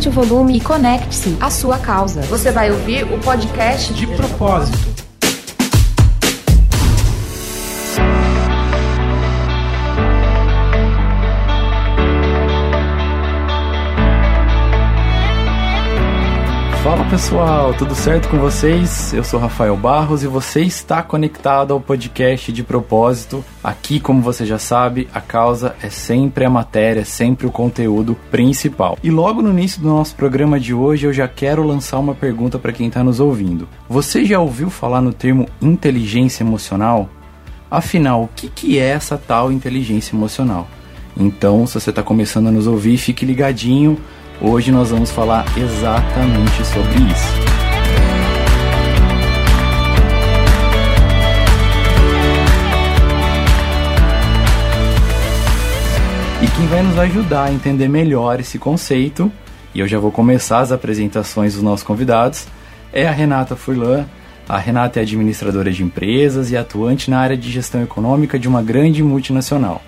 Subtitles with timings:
[0.00, 2.22] aumente o volume e conecte-se à sua causa.
[2.22, 4.99] Você vai ouvir o podcast de propósito.
[17.10, 19.12] Pessoal, tudo certo com vocês?
[19.12, 23.44] Eu sou Rafael Barros e você está conectado ao podcast de propósito.
[23.64, 28.16] Aqui, como você já sabe, a causa é sempre a matéria, é sempre o conteúdo
[28.30, 28.96] principal.
[29.02, 32.60] E logo no início do nosso programa de hoje, eu já quero lançar uma pergunta
[32.60, 33.68] para quem está nos ouvindo.
[33.88, 37.10] Você já ouviu falar no termo inteligência emocional?
[37.68, 40.68] Afinal, o que, que é essa tal inteligência emocional?
[41.16, 43.98] Então, se você está começando a nos ouvir, fique ligadinho
[44.42, 47.40] Hoje nós vamos falar exatamente sobre isso.
[56.42, 59.30] E quem vai nos ajudar a entender melhor esse conceito,
[59.74, 62.46] e eu já vou começar as apresentações dos nossos convidados,
[62.94, 64.06] é a Renata Furlan.
[64.48, 68.62] A Renata é administradora de empresas e atuante na área de gestão econômica de uma
[68.62, 69.82] grande multinacional.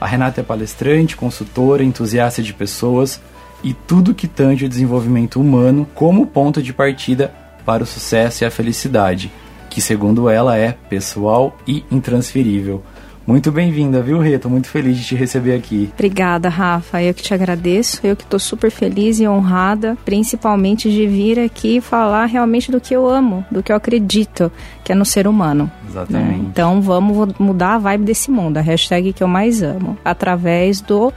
[0.00, 3.20] A Renata é palestrante, consultora, entusiasta de pessoas,
[3.62, 7.32] e tudo que tange o desenvolvimento humano como ponto de partida
[7.64, 9.30] para o sucesso e a felicidade,
[9.70, 12.82] que segundo ela é pessoal e intransferível.
[13.24, 14.36] Muito bem-vinda, viu, Rê?
[14.36, 15.90] Tô muito feliz de te receber aqui.
[15.94, 17.00] Obrigada, Rafa.
[17.00, 18.00] Eu que te agradeço.
[18.04, 22.94] Eu que tô super feliz e honrada, principalmente de vir aqui falar realmente do que
[22.94, 24.50] eu amo, do que eu acredito,
[24.82, 25.70] que é no ser humano.
[25.88, 26.40] Exatamente.
[26.40, 26.46] Né?
[26.50, 31.12] Então vamos mudar a vibe desse mundo, a hashtag que eu mais amo, através do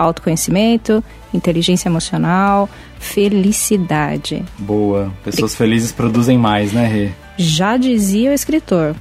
[0.00, 4.44] autoconhecimento, inteligência emocional, felicidade.
[4.58, 5.12] Boa.
[5.22, 7.10] Pessoas felizes produzem mais, né, Rê?
[7.36, 8.94] Já dizia o escritor: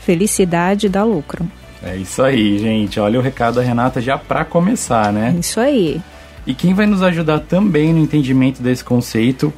[0.00, 1.46] felicidade dá lucro.
[1.82, 3.00] É isso aí, gente.
[3.00, 5.34] Olha o recado da Renata já para começar, né?
[5.38, 6.00] Isso aí.
[6.46, 9.52] E quem vai nos ajudar também no entendimento desse conceito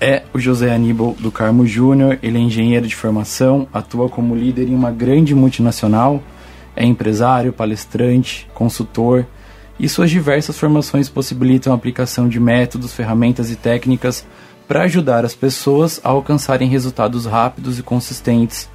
[0.00, 2.18] é o José Aníbal do Carmo Júnior.
[2.22, 6.22] Ele é engenheiro de formação, atua como líder em uma grande multinacional,
[6.74, 9.26] é empresário, palestrante, consultor
[9.78, 14.26] e suas diversas formações possibilitam a aplicação de métodos, ferramentas e técnicas
[14.66, 18.68] para ajudar as pessoas a alcançarem resultados rápidos e consistentes,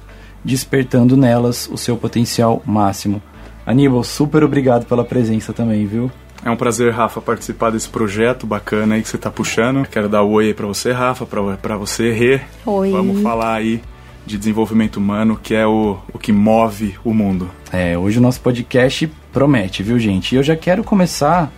[0.44, 3.22] despertando nelas o seu potencial máximo.
[3.66, 6.10] Aníbal, super obrigado pela presença também, viu?
[6.44, 9.86] É um prazer, Rafa, participar desse projeto bacana aí que você está puxando.
[9.86, 12.40] Quero dar um oi aí para você, Rafa, para você, Rê.
[12.66, 12.90] Oi.
[12.90, 13.80] Vamos falar aí
[14.26, 17.48] de desenvolvimento humano, que é o, o que move o mundo.
[17.72, 20.34] É, hoje o nosso podcast promete, viu, gente?
[20.34, 21.52] E eu já quero começar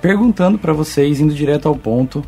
[0.00, 2.24] perguntando para vocês, indo direto ao ponto,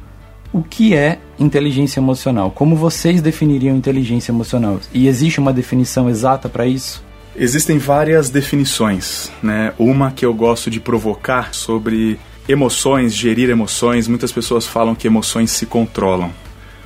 [0.52, 2.50] o que é inteligência emocional?
[2.50, 4.80] Como vocês definiriam inteligência emocional?
[4.92, 7.02] E existe uma definição exata para isso?
[7.36, 9.72] Existem várias definições, né?
[9.76, 12.18] Uma que eu gosto de provocar sobre
[12.48, 14.06] emoções, gerir emoções.
[14.06, 16.30] Muitas pessoas falam que emoções se controlam.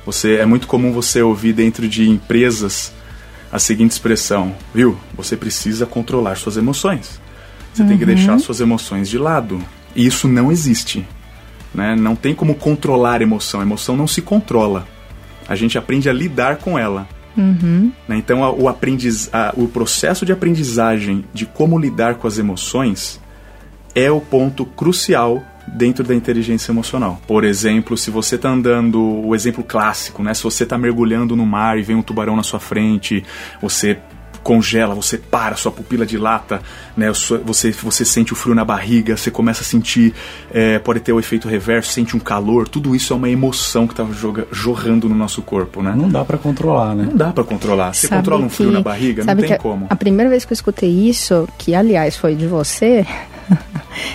[0.03, 2.91] Você é muito comum você ouvir dentro de empresas
[3.51, 4.97] a seguinte expressão, viu?
[5.15, 7.21] Você precisa controlar suas emoções.
[7.73, 7.87] Você uhum.
[7.87, 8.15] tem que uhum.
[8.15, 9.59] deixar suas emoções de lado.
[9.95, 11.05] E isso não existe.
[11.73, 11.95] Né?
[11.95, 13.59] Não tem como controlar a emoção.
[13.59, 14.87] A emoção não se controla.
[15.47, 17.07] A gente aprende a lidar com ela.
[17.37, 17.91] Uhum.
[18.07, 18.17] Né?
[18.17, 23.19] Então, a, o, aprendiz, a, o processo de aprendizagem de como lidar com as emoções
[23.95, 27.21] é o ponto crucial dentro da inteligência emocional.
[27.27, 30.33] Por exemplo, se você está andando, o exemplo clássico, né?
[30.33, 33.23] Se você está mergulhando no mar e vem um tubarão na sua frente,
[33.61, 33.99] você
[34.43, 36.61] congela, você para, sua pupila dilata,
[36.95, 37.11] né?
[37.45, 40.13] Você, você sente o frio na barriga, você começa a sentir,
[40.51, 43.93] é, pode ter o efeito reverso, sente um calor, tudo isso é uma emoção que
[43.93, 44.05] está
[44.51, 45.93] jorrando no nosso corpo, né?
[45.95, 47.05] Não dá para controlar, né?
[47.09, 47.93] Não dá para controlar.
[47.93, 49.87] Você sabe controla um frio que, na barriga, não tem como.
[49.89, 53.05] A primeira vez que eu escutei isso, que aliás foi de você,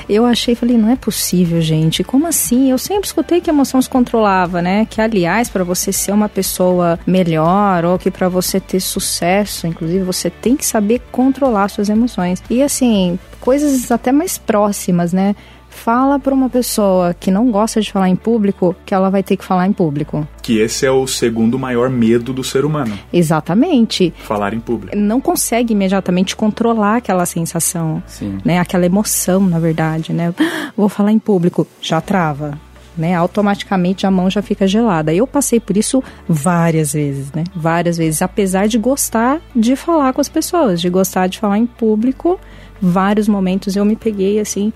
[0.09, 2.05] eu achei, falei, não é possível, gente.
[2.05, 2.71] Como assim?
[2.71, 4.87] Eu sempre escutei que a emoção se controlava, né?
[4.89, 10.05] Que aliás, para você ser uma pessoa melhor ou que para você ter sucesso, inclusive,
[10.05, 12.43] você tem que saber controlar suas emoções.
[12.49, 15.35] E assim, coisas até mais próximas, né?
[15.75, 19.37] fala para uma pessoa que não gosta de falar em público que ela vai ter
[19.37, 20.27] que falar em público.
[20.45, 22.99] Que esse é o segundo maior medo do ser humano.
[23.11, 24.13] Exatamente.
[24.25, 24.95] Falar em público.
[24.95, 28.37] Não consegue imediatamente controlar aquela sensação, Sim.
[28.45, 28.59] né?
[28.59, 30.35] Aquela emoção, na verdade, né?
[30.77, 32.61] Vou falar em público, já trava.
[32.97, 35.13] Né, automaticamente a mão já fica gelada.
[35.13, 37.43] Eu passei por isso várias vezes, né?
[37.57, 41.67] Várias vezes, apesar de gostar de falar com as pessoas, de gostar de falar em
[41.67, 42.39] público,
[42.81, 44.73] vários momentos eu me peguei assim,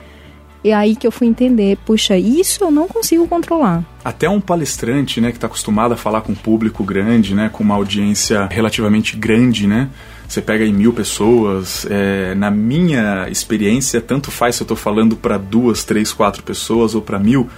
[0.64, 3.84] é aí que eu fui entender, puxa, isso eu não consigo controlar.
[4.04, 7.62] Até um palestrante, né, que está acostumado a falar com um público grande, né, com
[7.62, 9.88] uma audiência relativamente grande, né,
[10.26, 11.86] você pega aí mil pessoas.
[11.88, 16.94] É, na minha experiência, tanto faz se eu estou falando para duas, três, quatro pessoas
[16.94, 17.48] ou para mil,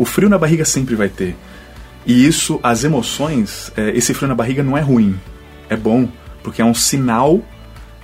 [0.00, 1.36] O frio na barriga sempre vai ter.
[2.06, 5.14] E isso, as emoções, é, esse frio na barriga não é ruim,
[5.68, 6.08] é bom,
[6.42, 7.42] porque é um sinal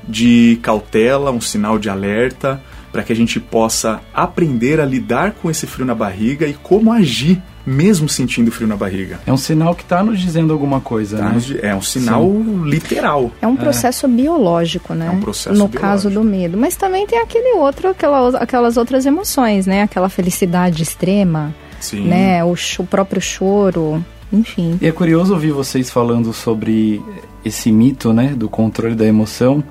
[0.06, 2.62] de cautela, um sinal de alerta,
[2.96, 6.90] para que a gente possa aprender a lidar com esse frio na barriga e como
[6.90, 9.20] agir mesmo sentindo frio na barriga.
[9.26, 11.40] É um sinal que está nos dizendo alguma coisa, tá né?
[11.60, 12.62] É um sinal Sim.
[12.64, 13.30] literal.
[13.42, 14.08] É um processo é.
[14.08, 15.08] biológico, né?
[15.08, 15.82] É um processo No biológico.
[15.82, 16.56] caso do medo.
[16.56, 19.82] Mas também tem aquele outro, aquela, aquelas outras emoções, né?
[19.82, 22.04] Aquela felicidade extrema, Sim.
[22.04, 22.42] né?
[22.44, 24.02] O, o próprio choro,
[24.32, 24.78] enfim.
[24.80, 27.02] E é curioso ouvir vocês falando sobre
[27.44, 28.28] esse mito, né?
[28.34, 29.62] Do controle da emoção.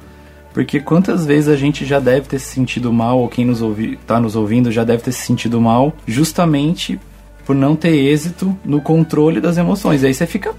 [0.56, 4.00] Porque quantas vezes a gente já deve ter se sentido mal, ou quem nos ouvi,
[4.08, 6.98] tá nos ouvindo já deve ter se sentido mal, justamente
[7.46, 10.02] por não ter êxito no controle das emoções.
[10.02, 10.56] E aí você fica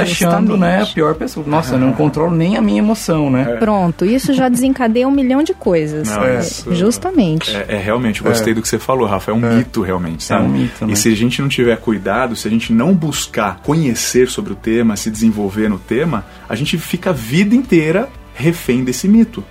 [0.00, 1.44] achando, né, a pior pessoa.
[1.44, 3.54] Nossa, eu não controlo nem a minha emoção, né?
[3.54, 3.56] É.
[3.56, 6.08] Pronto, isso já desencadeia um milhão de coisas.
[6.08, 7.56] Não, é, isso, justamente.
[7.56, 9.32] É, é realmente, gostei do que você falou, Rafa.
[9.32, 10.44] É um mito, realmente, sabe?
[10.44, 10.92] É um mito, né?
[10.92, 14.56] E se a gente não tiver cuidado, se a gente não buscar conhecer sobre o
[14.56, 19.44] tema, se desenvolver no tema, a gente fica a vida inteira refém desse mito.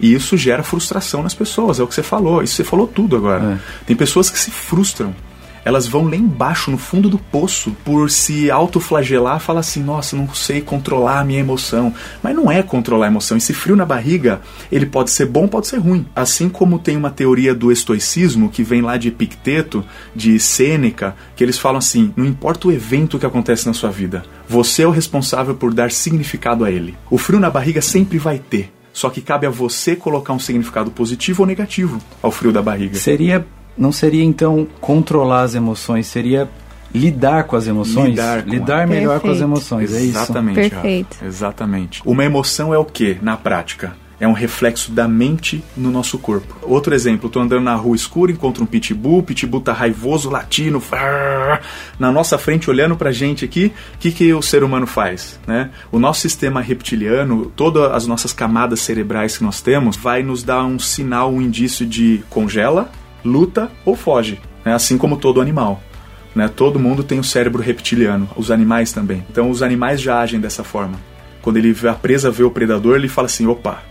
[0.00, 2.42] E isso gera frustração nas pessoas, é o que você falou.
[2.42, 3.54] Isso você falou tudo agora.
[3.54, 3.84] É.
[3.86, 5.14] Tem pessoas que se frustram.
[5.64, 10.32] Elas vão lá embaixo, no fundo do poço, por se autoflagelar, falar assim: nossa, não
[10.34, 11.94] sei controlar a minha emoção.
[12.22, 13.36] Mas não é controlar a emoção.
[13.36, 16.06] Esse frio na barriga, ele pode ser bom, pode ser ruim.
[16.14, 21.44] Assim como tem uma teoria do estoicismo, que vem lá de Epicteto, de Sêneca, que
[21.44, 24.90] eles falam assim: não importa o evento que acontece na sua vida, você é o
[24.90, 26.96] responsável por dar significado a ele.
[27.10, 28.72] O frio na barriga sempre vai ter.
[28.92, 32.94] Só que cabe a você colocar um significado positivo ou negativo ao frio da barriga.
[32.98, 33.46] Seria
[33.76, 36.48] não seria então controlar as emoções, seria
[36.94, 39.42] lidar com as emoções, Lidar com- lidar melhor com as Perfeito.
[39.44, 40.18] emoções, é isso.
[40.18, 41.14] Exatamente, Perfeito.
[41.14, 41.26] Rafa.
[41.26, 42.02] Exatamente.
[42.04, 43.94] Uma emoção é o que na prática?
[44.20, 46.54] É um reflexo da mente no nosso corpo.
[46.62, 50.80] Outro exemplo, tô andando na rua escura, encontro um pitbull, o pitbull tá raivoso, latino,
[51.98, 55.40] na nossa frente olhando pra gente aqui, o que, que o ser humano faz?
[55.46, 55.70] Né?
[55.90, 60.64] O nosso sistema reptiliano, todas as nossas camadas cerebrais que nós temos, vai nos dar
[60.64, 62.92] um sinal, um indício de congela,
[63.24, 64.74] luta ou foge, né?
[64.74, 65.82] assim como todo animal.
[66.34, 66.48] Né?
[66.48, 69.24] Todo mundo tem o cérebro reptiliano, os animais também.
[69.30, 70.98] Então os animais já agem dessa forma.
[71.42, 73.82] Quando ele a presa, vê o predador, ele fala assim: opa.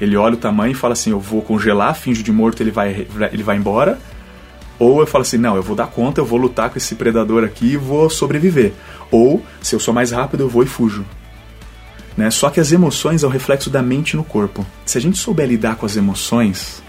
[0.00, 3.06] Ele olha o tamanho e fala assim: eu vou congelar, finjo de morto, ele vai,
[3.32, 3.98] ele vai embora.
[4.78, 7.44] Ou eu falo assim: não, eu vou dar conta, eu vou lutar com esse predador
[7.44, 8.72] aqui e vou sobreviver.
[9.10, 11.04] Ou, se eu sou mais rápido, eu vou e fujo.
[12.16, 12.30] Né?
[12.30, 14.64] Só que as emoções é o reflexo da mente no corpo.
[14.86, 16.82] Se a gente souber lidar com as emoções,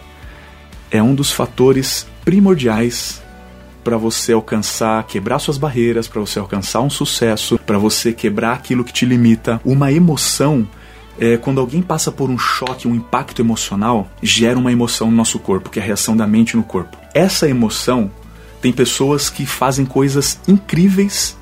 [0.92, 3.22] é um dos fatores primordiais
[3.84, 8.84] para você alcançar, quebrar suas barreiras, para você alcançar um sucesso, para você quebrar aquilo
[8.84, 9.60] que te limita.
[9.66, 10.68] Uma emoção,
[11.20, 15.40] é, quando alguém passa por um choque, um impacto emocional, gera uma emoção no nosso
[15.40, 16.96] corpo, que é a reação da mente no corpo.
[17.14, 18.12] Essa emoção
[18.62, 21.36] tem pessoas que fazem coisas incríveis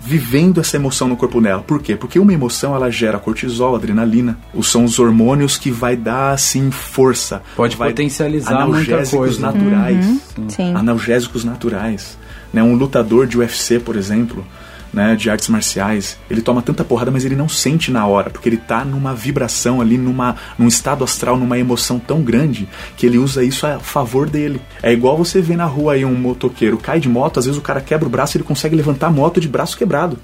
[0.00, 1.62] vivendo essa emoção no corpo dela.
[1.62, 1.96] Por quê?
[1.96, 4.38] Porque uma emoção ela gera cortisol, adrenalina.
[4.54, 7.42] Os são os hormônios que vai dar assim força.
[7.56, 9.40] Pode vai potencializar muita analgésicos coisa.
[9.40, 10.20] naturais.
[10.48, 10.74] Sim.
[10.74, 12.18] Analgésicos naturais.
[12.52, 12.62] Né?
[12.62, 14.46] Um lutador de UFC, por exemplo,
[14.92, 18.48] né, de artes marciais, ele toma tanta porrada, mas ele não sente na hora, porque
[18.48, 23.18] ele tá numa vibração ali, numa, num estado astral, numa emoção tão grande, que ele
[23.18, 24.60] usa isso a favor dele.
[24.82, 27.62] É igual você vê na rua aí um motoqueiro cai de moto, às vezes o
[27.62, 30.18] cara quebra o braço e ele consegue levantar a moto de braço quebrado.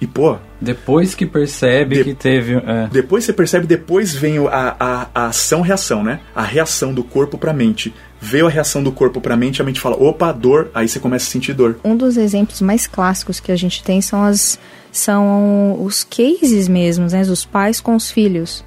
[0.00, 2.54] E pô, Depois que percebe De- que teve.
[2.54, 6.20] é, depois você percebe, depois vem a, a, a ação-reação, né?
[6.34, 7.92] A reação do corpo pra mente.
[8.20, 11.26] Veio a reação do corpo pra mente, a mente fala, opa, dor, aí você começa
[11.26, 11.78] a sentir dor.
[11.84, 14.58] Um dos exemplos mais clássicos que a gente tem são as
[14.90, 18.64] são os cases mesmos, né, dos pais com os filhos.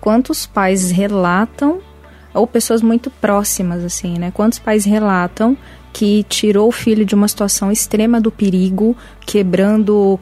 [0.00, 1.80] Quantos pais relatam
[2.32, 4.30] ou pessoas muito próximas assim, né?
[4.32, 5.56] Quantos pais relatam
[5.92, 10.18] que tirou o filho de uma situação extrema do perigo, quebrando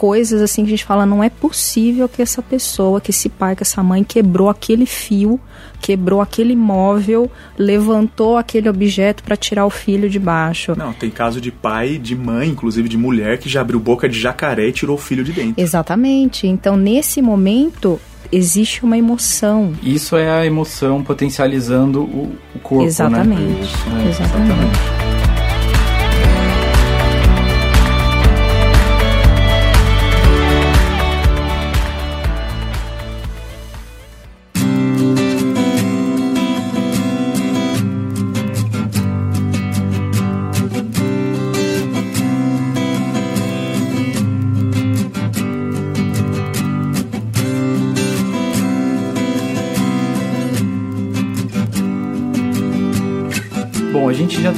[0.00, 3.54] coisas assim que a gente fala, não é possível que essa pessoa, que esse pai,
[3.54, 5.38] que essa mãe quebrou aquele fio,
[5.78, 10.72] quebrou aquele móvel, levantou aquele objeto para tirar o filho de baixo.
[10.74, 14.18] Não, tem caso de pai, de mãe, inclusive de mulher, que já abriu boca de
[14.18, 15.62] jacaré e tirou o filho de dentro.
[15.62, 16.46] Exatamente.
[16.46, 18.00] Então, nesse momento,
[18.32, 19.74] existe uma emoção.
[19.82, 23.42] Isso é a emoção potencializando o, corpo, Exatamente.
[23.42, 24.04] né?
[24.06, 24.78] É, Exatamente.
[24.94, 24.99] Bom,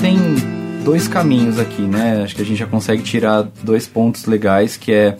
[0.02, 0.18] tem
[0.84, 2.24] dois caminhos aqui, né?
[2.24, 5.16] Acho que a gente já consegue tirar dois pontos legais, que é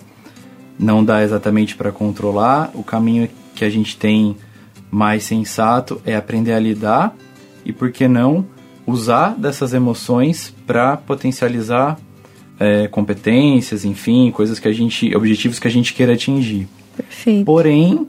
[0.76, 2.72] não dá exatamente para controlar.
[2.74, 4.36] O caminho que a gente tem
[4.90, 7.14] mais sensato é aprender a lidar
[7.64, 8.44] e, por que não,
[8.84, 11.96] usar dessas emoções para potencializar
[12.58, 16.66] é, competências, enfim, coisas que a gente, objetivos que a gente queira atingir.
[16.96, 17.44] Perfeito.
[17.44, 18.08] Porém,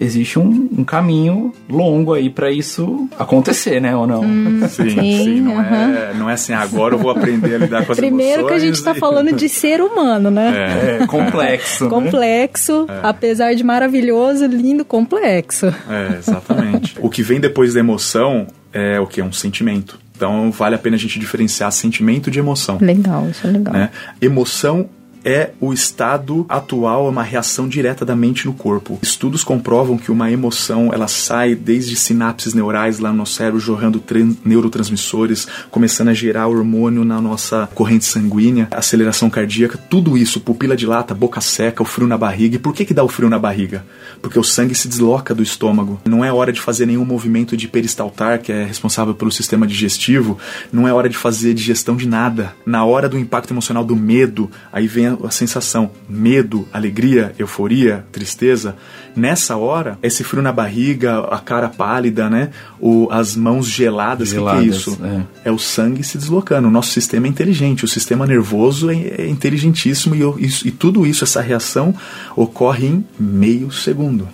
[0.00, 3.94] existe um, um caminho longo aí para isso acontecer, né?
[3.94, 4.22] Ou não?
[4.22, 5.96] Hum, sim, sim, sim não, uh -huh.
[5.96, 8.58] é, não é assim, agora eu vou aprender a lidar com as Primeiro que a
[8.58, 8.98] gente está e...
[8.98, 10.98] falando de ser humano, né?
[10.98, 11.84] É, é complexo.
[11.84, 11.90] né?
[11.90, 13.00] complexo, é.
[13.02, 15.66] apesar de maravilhoso, lindo, complexo.
[15.66, 16.96] É, exatamente.
[16.98, 19.20] o que vem depois da emoção é o que?
[19.20, 19.98] É um sentimento.
[20.16, 22.78] Então vale a pena a gente diferenciar sentimento de emoção.
[22.80, 23.74] Legal, isso é legal.
[23.74, 23.90] Né?
[24.20, 24.88] Emoção
[25.24, 28.98] é o estado atual, é uma reação direta da mente no corpo.
[29.02, 34.02] Estudos comprovam que uma emoção ela sai desde sinapses neurais lá no cérebro, jorrando
[34.44, 41.14] neurotransmissores, começando a gerar hormônio na nossa corrente sanguínea, aceleração cardíaca, tudo isso, pupila dilata,
[41.14, 42.56] boca seca, o frio na barriga.
[42.56, 43.84] E por que, que dá o frio na barriga?
[44.22, 46.00] Porque o sangue se desloca do estômago.
[46.04, 50.38] Não é hora de fazer nenhum movimento de peristaltar, que é responsável pelo sistema digestivo,
[50.72, 52.54] não é hora de fazer digestão de nada.
[52.64, 58.76] Na hora do impacto emocional do medo, aí vem a sensação medo, alegria, euforia, tristeza.
[59.14, 62.50] Nessa hora, esse frio na barriga, a cara pálida, né?
[62.80, 64.98] O, as mãos geladas, o que, é isso?
[65.44, 65.48] É.
[65.48, 65.52] é.
[65.52, 66.68] o sangue se deslocando.
[66.68, 71.06] O nosso sistema é inteligente, o sistema nervoso é, é inteligentíssimo e, e, e tudo
[71.06, 71.94] isso, essa reação,
[72.36, 74.28] ocorre em meio segundo.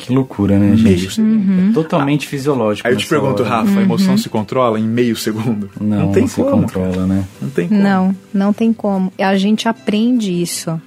[0.00, 1.20] Que loucura, né, gente?
[1.20, 1.68] Uhum.
[1.70, 2.88] É totalmente ah, fisiológico.
[2.88, 3.56] Aí eu te pergunto, hora.
[3.56, 3.78] Rafa, uhum.
[3.78, 5.70] a emoção se controla em meio segundo?
[5.80, 6.62] Não, não tem não se como.
[6.62, 7.24] controla, né?
[7.40, 7.80] Não tem como.
[7.80, 9.12] Não, não tem como.
[9.18, 10.80] A gente aprende isso,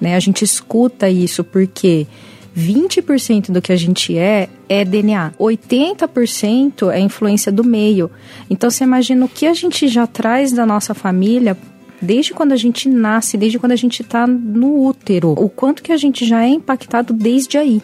[0.00, 0.14] né?
[0.14, 2.06] A gente escuta isso porque
[2.56, 5.32] 20% do que a gente é é DNA.
[5.38, 8.10] 80% é influência do meio.
[8.48, 11.56] Então você imagina o que a gente já traz da nossa família
[12.00, 15.92] desde quando a gente nasce, desde quando a gente está no útero, o quanto que
[15.92, 17.82] a gente já é impactado desde aí.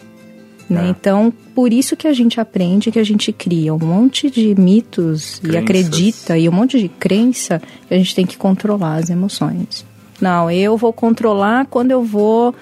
[0.69, 0.87] Né?
[0.87, 0.89] É.
[0.89, 5.39] Então, por isso que a gente aprende, que a gente cria um monte de mitos
[5.39, 5.53] Crenças.
[5.53, 9.85] e acredita, e um monte de crença, que a gente tem que controlar as emoções.
[10.19, 12.53] Não, eu vou controlar quando eu vou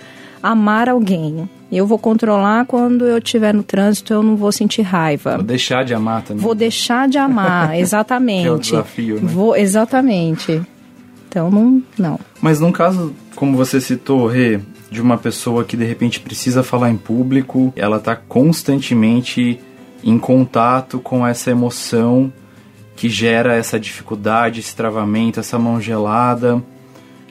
[0.41, 1.49] amar alguém.
[1.71, 5.37] Eu vou controlar quando eu estiver no trânsito, eu não vou sentir raiva.
[5.37, 6.43] Vou deixar de amar também.
[6.43, 8.43] Vou deixar de amar, exatamente.
[8.43, 9.21] que é o desafio, né?
[9.23, 10.61] Vou, exatamente.
[11.27, 12.19] Então, não, não.
[12.39, 16.89] Mas num caso, como você citou, Rê, de uma pessoa que de repente precisa falar
[16.91, 19.59] em público, ela está constantemente
[20.03, 22.31] em contato com essa emoção
[22.95, 26.63] que gera essa dificuldade, esse travamento, essa mão gelada.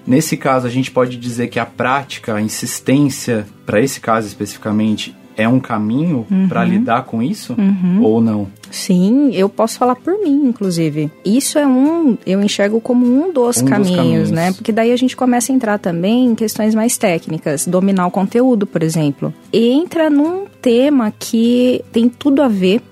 [0.06, 5.16] Nesse caso, a gente pode dizer que a prática, a insistência, para esse caso especificamente,
[5.36, 6.48] é um caminho uhum.
[6.48, 8.02] para lidar com isso uhum.
[8.02, 8.48] ou não?
[8.74, 11.08] Sim, eu posso falar por mim, inclusive.
[11.24, 14.52] Isso é um, eu enxergo como um dos, um caminhos, dos caminhos, né?
[14.52, 18.66] Porque daí a gente começa a entrar também em questões mais técnicas, dominar o conteúdo,
[18.66, 19.32] por exemplo.
[19.52, 22.82] E entra num tema que tem tudo a ver,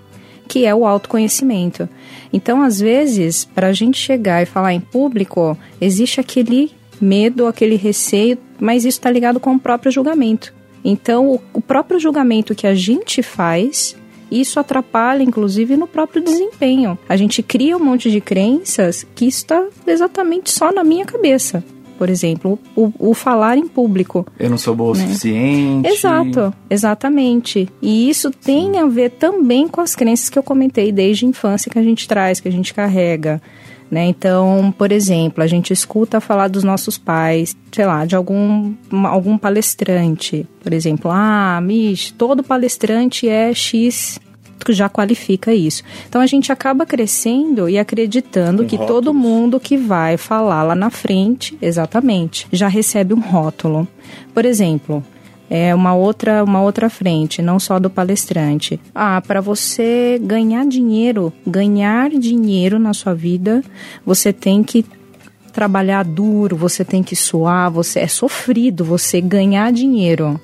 [0.47, 1.89] que é o autoconhecimento.
[2.33, 6.71] Então, às vezes, para a gente chegar e falar em público, existe aquele
[7.01, 10.55] medo, aquele receio, mas isso está ligado com o próprio julgamento.
[10.85, 13.97] Então, o próprio julgamento que a gente faz
[14.41, 16.99] isso atrapalha, inclusive, no próprio desempenho.
[17.09, 21.62] A gente cria um monte de crenças que está exatamente só na minha cabeça.
[21.99, 24.27] Por exemplo, o, o falar em público.
[24.37, 25.07] Eu não sou boa o né?
[25.07, 25.89] suficiente.
[25.89, 27.69] Exato, exatamente.
[27.81, 31.71] E isso tem a ver também com as crenças que eu comentei desde a infância
[31.71, 33.41] que a gente traz, que a gente carrega.
[33.93, 34.07] Né?
[34.07, 39.37] Então, por exemplo, a gente escuta falar dos nossos pais, sei lá, de algum, algum
[39.37, 44.19] palestrante, por exemplo, ah, Mish, todo palestrante é X
[44.71, 45.83] já qualifica isso.
[46.09, 49.01] Então a gente acaba crescendo e acreditando um que rótulo.
[49.01, 53.89] todo mundo que vai falar lá na frente, exatamente, já recebe um rótulo.
[54.33, 55.05] Por exemplo,
[55.54, 58.80] é uma outra, uma outra frente, não só do palestrante.
[58.94, 63.62] Ah, para você ganhar dinheiro, ganhar dinheiro na sua vida,
[64.02, 64.82] você tem que
[65.52, 70.40] trabalhar duro, você tem que suar, você é sofrido você ganhar dinheiro.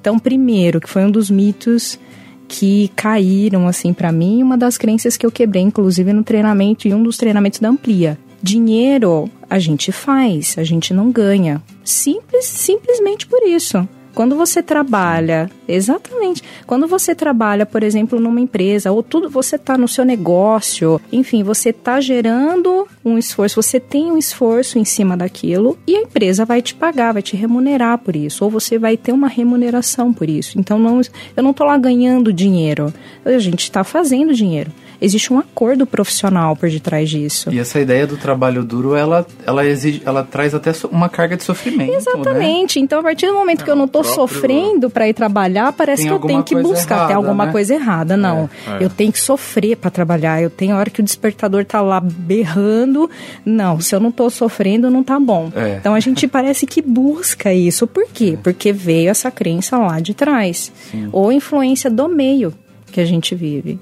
[0.00, 1.98] Então, primeiro, que foi um dos mitos
[2.46, 6.94] que caíram assim para mim, uma das crenças que eu quebrei inclusive no treinamento e
[6.94, 8.16] um dos treinamentos da Amplia.
[8.40, 11.60] Dinheiro a gente faz, a gente não ganha.
[11.82, 13.86] Simples, simplesmente por isso.
[14.18, 19.78] Quando você trabalha, exatamente, quando você trabalha, por exemplo, numa empresa, ou tudo, você está
[19.78, 25.16] no seu negócio, enfim, você está gerando um esforço, você tem um esforço em cima
[25.16, 28.96] daquilo e a empresa vai te pagar, vai te remunerar por isso, ou você vai
[28.96, 30.58] ter uma remuneração por isso.
[30.58, 31.00] Então, não,
[31.36, 32.92] eu não estou lá ganhando dinheiro,
[33.24, 34.72] a gente está fazendo dinheiro.
[35.00, 37.50] Existe um acordo profissional por detrás disso.
[37.52, 41.44] E essa ideia do trabalho duro, ela, ela, exige, ela traz até uma carga de
[41.44, 41.90] sofrimento.
[41.90, 41.96] Né?
[41.96, 42.78] Exatamente.
[42.78, 42.84] Né?
[42.84, 44.28] Então, a partir do momento que eu não estou próprio...
[44.28, 46.94] sofrendo para ir trabalhar, parece que eu tenho que buscar.
[46.94, 47.52] Errada, Tem alguma né?
[47.52, 48.16] coisa errada.
[48.16, 48.48] Não.
[48.66, 48.84] É, é.
[48.84, 50.42] Eu tenho que sofrer para trabalhar.
[50.42, 53.10] Eu tenho a hora que o despertador tá lá berrando.
[53.44, 55.50] Não, se eu não estou sofrendo, não tá bom.
[55.54, 55.76] É.
[55.76, 57.86] Então, a gente parece que busca isso.
[57.86, 58.34] Por quê?
[58.34, 58.42] É.
[58.42, 60.72] Porque veio essa crença lá de trás.
[60.90, 61.08] Sim.
[61.12, 62.52] Ou influência do meio
[62.90, 63.78] que a gente vive.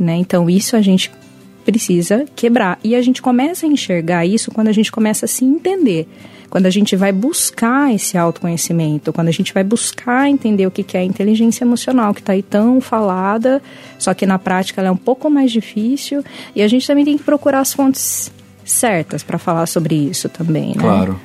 [0.00, 0.16] Né?
[0.16, 1.12] Então, isso a gente
[1.62, 2.78] precisa quebrar.
[2.82, 6.08] E a gente começa a enxergar isso quando a gente começa a se entender.
[6.48, 10.96] Quando a gente vai buscar esse autoconhecimento, quando a gente vai buscar entender o que
[10.96, 13.62] é a inteligência emocional, que está aí tão falada,
[13.98, 16.24] só que na prática ela é um pouco mais difícil.
[16.56, 18.32] E a gente também tem que procurar as fontes
[18.64, 20.70] certas para falar sobre isso também.
[20.70, 20.80] Né?
[20.80, 21.20] Claro.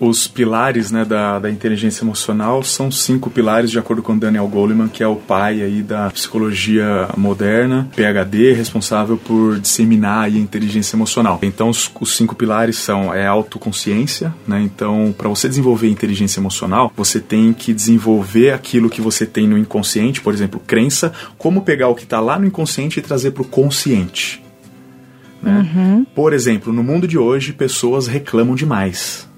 [0.00, 4.88] Os pilares né, da, da inteligência emocional são cinco pilares, de acordo com Daniel Goleman,
[4.88, 11.38] que é o pai aí da psicologia moderna, PhD, responsável por disseminar a inteligência emocional.
[11.42, 14.60] Então, os, os cinco pilares são é autoconsciência, né?
[14.62, 19.56] Então, para você desenvolver inteligência emocional, você tem que desenvolver aquilo que você tem no
[19.56, 23.42] inconsciente, por exemplo, crença, como pegar o que está lá no inconsciente e trazer para
[23.42, 24.42] o consciente.
[25.40, 25.70] Né?
[25.74, 26.04] Uhum.
[26.14, 29.28] Por exemplo, no mundo de hoje, pessoas reclamam demais.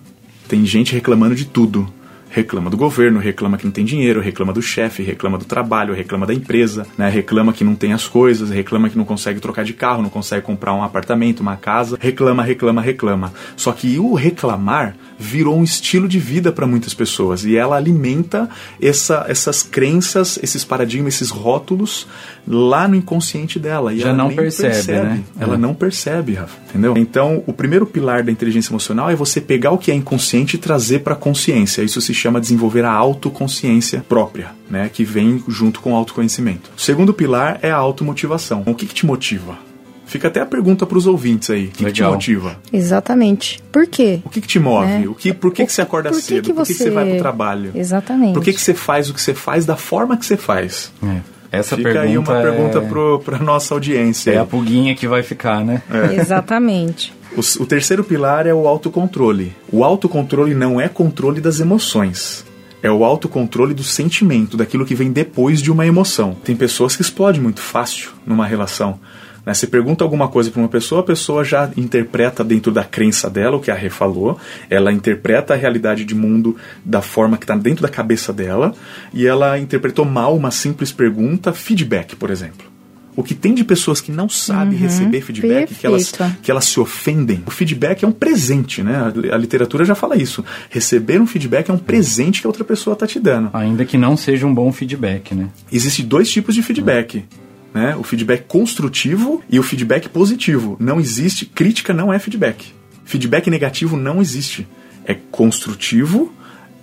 [0.48, 1.92] Tem gente reclamando de tudo.
[2.28, 6.26] Reclama do governo, reclama que não tem dinheiro, reclama do chefe, reclama do trabalho, reclama
[6.26, 7.08] da empresa, né?
[7.08, 10.44] reclama que não tem as coisas, reclama que não consegue trocar de carro, não consegue
[10.44, 13.32] comprar um apartamento, uma casa, reclama, reclama, reclama.
[13.56, 18.50] Só que o reclamar virou um estilo de vida para muitas pessoas e ela alimenta
[18.82, 22.06] essa, essas crenças, esses paradigmas, esses rótulos
[22.46, 23.92] lá no inconsciente dela.
[23.92, 25.24] E Já ela não percebe, percebe, né?
[25.38, 25.58] Ela é.
[25.58, 26.94] não percebe, Rafa, entendeu?
[26.96, 30.58] Então, o primeiro pilar da inteligência emocional é você pegar o que é inconsciente e
[30.58, 31.82] trazer para a consciência.
[31.82, 34.90] Isso se chama desenvolver a autoconsciência própria, né?
[34.92, 36.70] Que vem junto com o autoconhecimento.
[36.76, 38.62] O segundo pilar é a automotivação.
[38.66, 39.66] O que, que te motiva?
[40.06, 41.66] Fica até a pergunta para os ouvintes aí.
[41.66, 42.56] O que, que, te motiva?
[42.72, 43.60] Exatamente.
[43.72, 44.20] Por quê?
[44.24, 45.04] O que, que te move?
[45.04, 45.08] É.
[45.08, 46.44] O que, por que, o, que você acorda por cedo?
[46.44, 46.74] Que por que, você...
[46.74, 47.72] que você vai para o trabalho?
[47.74, 48.34] Exatamente.
[48.34, 50.92] Por que, que você faz o que você faz da forma que você faz?
[51.02, 51.35] É.
[51.50, 52.42] Essa Fica pergunta aí uma é...
[52.42, 54.30] pergunta para nossa audiência.
[54.30, 55.82] É a pulguinha que vai ficar, né?
[55.90, 56.20] É.
[56.20, 57.12] Exatamente.
[57.36, 59.54] O, o terceiro pilar é o autocontrole.
[59.70, 62.44] O autocontrole não é controle das emoções
[62.82, 66.36] é o autocontrole do sentimento, daquilo que vem depois de uma emoção.
[66.44, 69.00] Tem pessoas que explodem muito fácil numa relação.
[69.46, 69.54] Né?
[69.54, 73.56] Você pergunta alguma coisa para uma pessoa, a pessoa já interpreta dentro da crença dela
[73.56, 74.36] o que a Rê falou,
[74.68, 78.74] ela interpreta a realidade de mundo da forma que está dentro da cabeça dela,
[79.14, 82.66] e ela interpretou mal uma simples pergunta, feedback, por exemplo.
[83.14, 86.66] O que tem de pessoas que não sabem uhum, receber feedback, que elas, que elas
[86.66, 87.42] se ofendem.
[87.46, 89.10] O feedback é um presente, né?
[89.32, 90.44] A literatura já fala isso.
[90.68, 93.48] Receber um feedback é um presente que a outra pessoa está te dando.
[93.54, 95.48] Ainda que não seja um bom feedback, né?
[95.72, 97.16] Existem dois tipos de feedback.
[97.16, 97.45] Uhum
[97.76, 97.94] né?
[97.94, 100.78] O feedback construtivo e o feedback positivo.
[100.80, 102.72] Não existe, crítica não é feedback.
[103.04, 104.66] Feedback negativo não existe.
[105.04, 106.32] É construtivo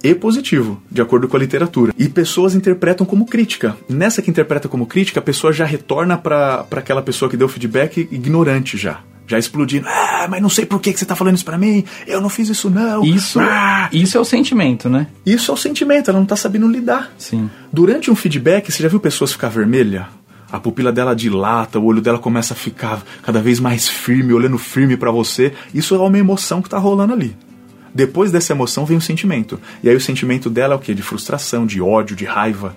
[0.03, 1.93] e positivo, de acordo com a literatura.
[1.97, 3.75] E pessoas interpretam como crítica.
[3.89, 8.07] Nessa que interpreta como crítica, a pessoa já retorna para aquela pessoa que deu feedback
[8.11, 9.87] ignorante já já explodindo.
[9.87, 11.85] Ah, mas não sei por que, que você tá falando isso pra mim.
[12.05, 13.03] Eu não fiz isso, não.
[13.03, 13.89] Isso, ah.
[13.91, 15.07] isso é o sentimento, né?
[15.25, 17.11] Isso é o sentimento, ela não tá sabendo lidar.
[17.17, 17.49] Sim.
[17.71, 20.07] Durante um feedback, você já viu pessoas ficar vermelha?
[20.53, 24.59] A pupila dela dilata, o olho dela começa a ficar cada vez mais firme, olhando
[24.59, 25.51] firme para você.
[25.73, 27.35] Isso é uma emoção que está rolando ali.
[27.91, 29.59] Depois dessa emoção vem o sentimento.
[29.81, 30.93] E aí o sentimento dela é o quê?
[30.93, 32.75] De frustração, de ódio, de raiva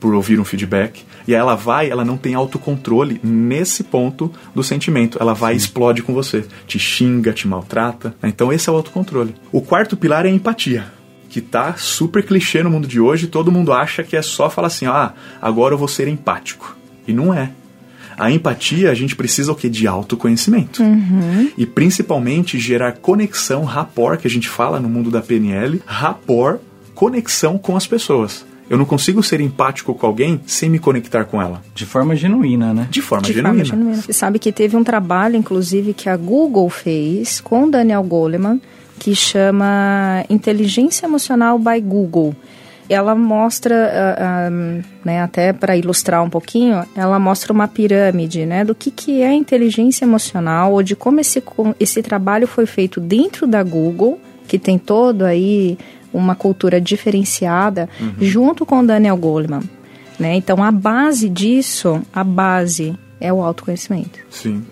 [0.00, 1.04] por ouvir um feedback.
[1.26, 5.18] E aí ela vai, ela não tem autocontrole nesse ponto do sentimento.
[5.20, 5.58] Ela vai Sim.
[5.58, 6.46] e explode com você.
[6.66, 8.14] Te xinga, te maltrata.
[8.22, 9.34] Então esse é o autocontrole.
[9.52, 10.86] O quarto pilar é a empatia
[11.28, 14.68] que tá super clichê no mundo de hoje, todo mundo acha que é só falar
[14.68, 15.12] assim, ah,
[15.42, 16.77] agora eu vou ser empático.
[17.08, 17.50] E não é.
[18.18, 19.68] A empatia, a gente precisa o quê?
[19.68, 20.82] De autoconhecimento.
[20.82, 21.50] Uhum.
[21.56, 26.60] E principalmente gerar conexão, rapport, que a gente fala no mundo da PNL, rapport,
[26.94, 28.44] conexão com as pessoas.
[28.68, 31.62] Eu não consigo ser empático com alguém sem me conectar com ela.
[31.74, 32.88] De forma genuína, né?
[32.90, 33.64] De forma, De genuína.
[33.64, 34.02] forma genuína.
[34.02, 38.60] Você sabe que teve um trabalho, inclusive, que a Google fez com Daniel Goleman,
[38.98, 42.34] que chama Inteligência Emocional by Google
[42.88, 48.64] ela mostra, uh, uh, né, até para ilustrar um pouquinho, ela mostra uma pirâmide, né,
[48.64, 51.42] do que, que é inteligência emocional ou de como esse,
[51.78, 55.78] esse trabalho foi feito dentro da Google, que tem todo aí
[56.12, 58.14] uma cultura diferenciada, uhum.
[58.20, 59.62] junto com Daniel Goleman.
[60.18, 60.34] Né?
[60.34, 64.18] Então, a base disso, a base é o autoconhecimento.
[64.30, 64.64] Sim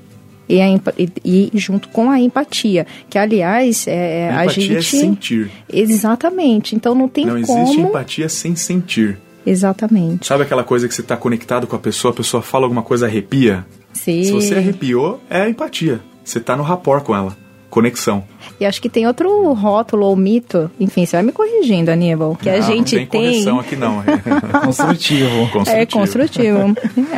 [0.49, 4.83] e, a, e, e, junto com a empatia, que aliás é, a, a gente é
[4.83, 5.51] sentir.
[5.73, 6.75] Exatamente.
[6.75, 7.59] Então não tem não como.
[7.59, 9.19] Não existe empatia sem sentir.
[9.45, 10.27] Exatamente.
[10.27, 13.07] Sabe aquela coisa que você está conectado com a pessoa, a pessoa fala alguma coisa
[13.07, 13.65] arrepia?
[13.93, 14.25] Sim.
[14.25, 16.01] Se você arrepiou, é empatia.
[16.25, 17.37] Você tá no rapport com ela.
[17.77, 18.25] Conexão.
[18.59, 22.49] E acho que tem outro rótulo ou mito, enfim, você vai me corrigindo, Aníbal, que
[22.49, 23.21] a Não, gente não tem tem.
[23.21, 24.03] correção aqui não.
[24.65, 25.29] Construtivo.
[25.53, 25.77] construtivo.
[25.77, 26.59] É construtivo.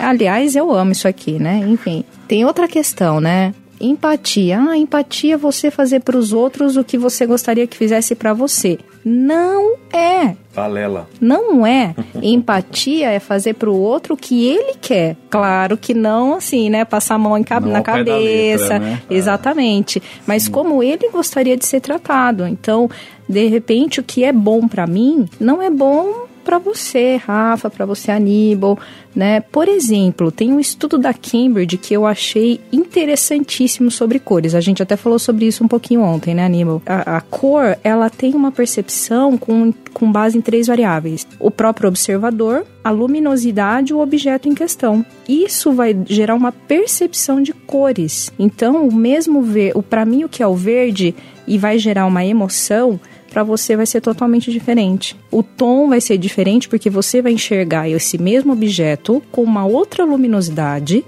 [0.02, 1.64] Aliás, eu amo isso aqui, né?
[1.68, 3.54] Enfim, tem outra questão, né?
[3.80, 4.58] Empatia.
[4.60, 8.34] Ah, empatia é você fazer para os outros o que você gostaria que fizesse para
[8.34, 8.80] você.
[9.04, 10.34] Não é.
[10.54, 11.08] Balela.
[11.20, 11.94] Não é.
[12.22, 15.16] Empatia é fazer pro outro o que ele quer.
[15.30, 16.84] Claro que não assim, né?
[16.84, 18.74] Passar a mão em cab- Não na cabeça.
[18.74, 19.02] letra, né?
[19.08, 20.02] Exatamente.
[20.26, 22.46] Mas como ele gostaria de ser tratado.
[22.46, 22.88] Então,
[23.28, 27.84] de repente, o que é bom pra mim não é bom para você, Rafa, para
[27.84, 28.78] você, Aníbal,
[29.14, 29.38] né?
[29.38, 34.54] Por exemplo, tem um estudo da Cambridge que eu achei interessantíssimo sobre cores.
[34.54, 36.80] A gente até falou sobre isso um pouquinho ontem, né, Aníbal?
[36.86, 41.86] A, a cor, ela tem uma percepção com, com base em três variáveis: o próprio
[41.86, 45.04] observador, a luminosidade e o objeto em questão.
[45.28, 48.32] Isso vai gerar uma percepção de cores.
[48.38, 51.14] Então, o mesmo ver, o para mim o que é o verde
[51.46, 52.98] e vai gerar uma emoção,
[53.30, 55.16] para você vai ser totalmente diferente.
[55.30, 60.04] O tom vai ser diferente porque você vai enxergar esse mesmo objeto com uma outra
[60.04, 61.04] luminosidade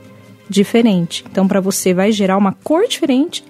[0.48, 1.24] diferente.
[1.30, 3.44] Então, para você vai gerar uma cor diferente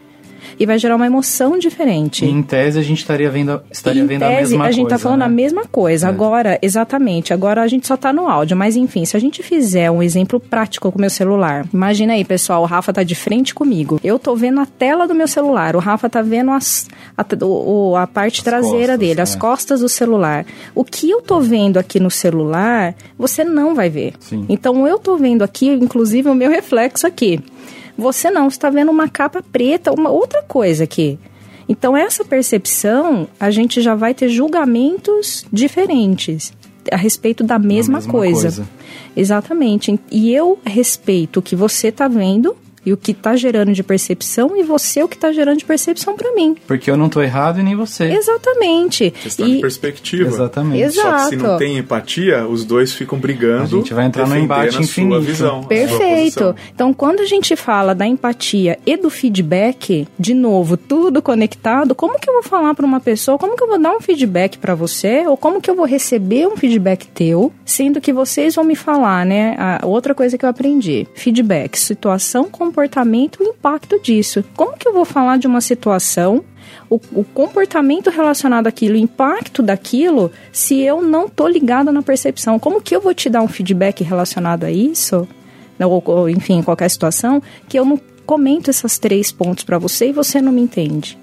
[0.61, 2.27] e vai gerar uma emoção diferente.
[2.27, 4.97] Em tese, a gente estaria vendo, estaria Em vendo a tese, mesma a gente coisa.
[4.97, 5.25] tá falando né?
[5.25, 6.07] a mesma coisa.
[6.07, 6.11] É.
[6.11, 7.33] Agora, exatamente.
[7.33, 8.55] Agora a gente só tá no áudio.
[8.57, 11.67] Mas enfim, se a gente fizer um exemplo prático com o meu celular.
[11.73, 13.99] Imagina aí, pessoal, o Rafa tá de frente comigo.
[14.05, 15.75] Eu tô vendo a tela do meu celular.
[15.75, 19.39] O Rafa tá vendo as, a, o- a parte As traseira costas, dele, as é.
[19.39, 20.45] costas do celular.
[20.75, 24.13] O que eu tô vendo aqui no celular, você não vai ver.
[24.21, 24.45] Sim.
[24.49, 27.41] Então eu tô vendo aqui, inclusive, o meu reflexo aqui.
[28.01, 31.19] Você não, você está vendo uma capa preta, uma outra coisa aqui.
[31.69, 36.53] Então, essa percepção, a gente já vai ter julgamentos diferentes
[36.91, 38.41] a respeito da mesma, mesma coisa.
[38.41, 38.69] coisa.
[39.15, 40.01] Exatamente.
[40.11, 42.57] E eu respeito o que você está vendo
[42.91, 46.17] e o que está gerando de percepção e você o que está gerando de percepção
[46.17, 46.57] para mim.
[46.67, 48.05] Porque eu não tô errado e nem você.
[48.05, 49.11] Exatamente.
[49.11, 50.29] Questão e de perspectiva.
[50.29, 50.83] Exatamente.
[50.83, 51.09] Exato.
[51.09, 53.77] Só que se não tem empatia, os dois ficam brigando.
[53.77, 55.21] A gente vai entrar no embate a sua infinito.
[55.21, 56.55] visão, Perfeito.
[56.75, 62.19] Então, quando a gente fala da empatia e do feedback, de novo, tudo conectado, como
[62.19, 64.75] que eu vou falar para uma pessoa, como que eu vou dar um feedback para
[64.75, 68.75] você, ou como que eu vou receber um feedback teu, sendo que vocês vão me
[68.75, 69.55] falar, né?
[69.59, 72.45] A outra coisa que eu aprendi: feedback, situação,
[72.81, 74.43] comportamento e impacto disso.
[74.57, 76.43] Como que eu vou falar de uma situação?
[76.89, 82.59] O, o comportamento relacionado àquilo, o impacto daquilo, se eu não tô ligada na percepção,
[82.59, 85.29] como que eu vou te dar um feedback relacionado a isso?
[85.79, 90.09] ou, ou, enfim, em qualquer situação, que eu não comento esses três pontos para você
[90.09, 91.19] e você não me entende.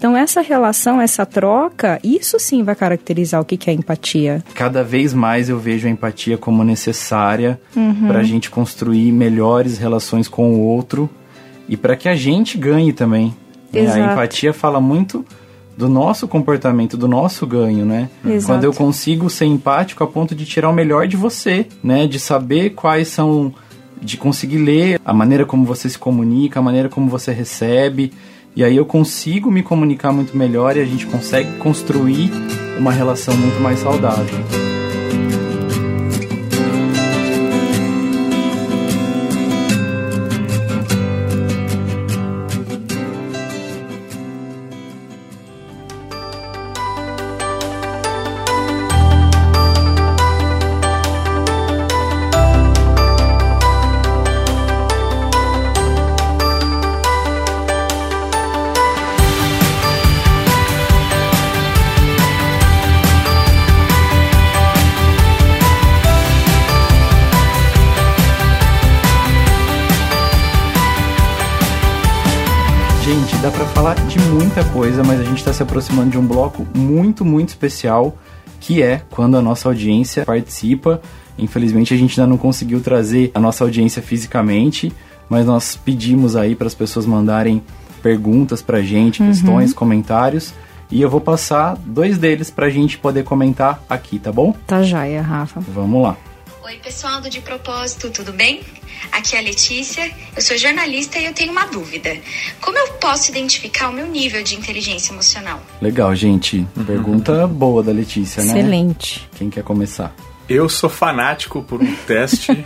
[0.00, 4.42] Então, essa relação, essa troca, isso sim vai caracterizar o que é empatia.
[4.54, 8.06] Cada vez mais eu vejo a empatia como necessária Uhum.
[8.08, 11.08] para a gente construir melhores relações com o outro
[11.68, 13.34] e para que a gente ganhe também.
[13.70, 13.92] né?
[13.92, 15.22] A empatia fala muito
[15.76, 18.08] do nosso comportamento, do nosso ganho, né?
[18.24, 18.46] Exato.
[18.54, 22.06] Quando eu consigo ser empático a ponto de tirar o melhor de você, né?
[22.06, 23.52] De saber quais são,
[24.00, 28.12] de conseguir ler a maneira como você se comunica, a maneira como você recebe.
[28.54, 32.30] E aí eu consigo me comunicar muito melhor e a gente consegue construir
[32.78, 34.79] uma relação muito mais saudável.
[75.40, 78.16] Coisa, mas a gente tá se aproximando de um bloco muito, muito especial,
[78.60, 81.00] que é quando a nossa audiência participa.
[81.38, 84.92] Infelizmente a gente ainda não conseguiu trazer a nossa audiência fisicamente,
[85.28, 87.62] mas nós pedimos aí para as pessoas mandarem
[88.02, 90.54] perguntas pra gente, questões, comentários,
[90.90, 94.54] e eu vou passar dois deles pra gente poder comentar aqui, tá bom?
[94.66, 95.60] Tá joia, Rafa.
[95.60, 96.16] Vamos lá.
[96.70, 98.60] Oi, pessoal do De Propósito, tudo bem?
[99.10, 102.16] Aqui é a Letícia, eu sou jornalista e eu tenho uma dúvida.
[102.60, 105.60] Como eu posso identificar o meu nível de inteligência emocional?
[105.82, 106.64] Legal, gente.
[106.86, 108.52] Pergunta boa da Letícia, né?
[108.52, 109.28] Excelente.
[109.34, 110.14] Quem quer começar?
[110.48, 112.52] Eu sou fanático por um teste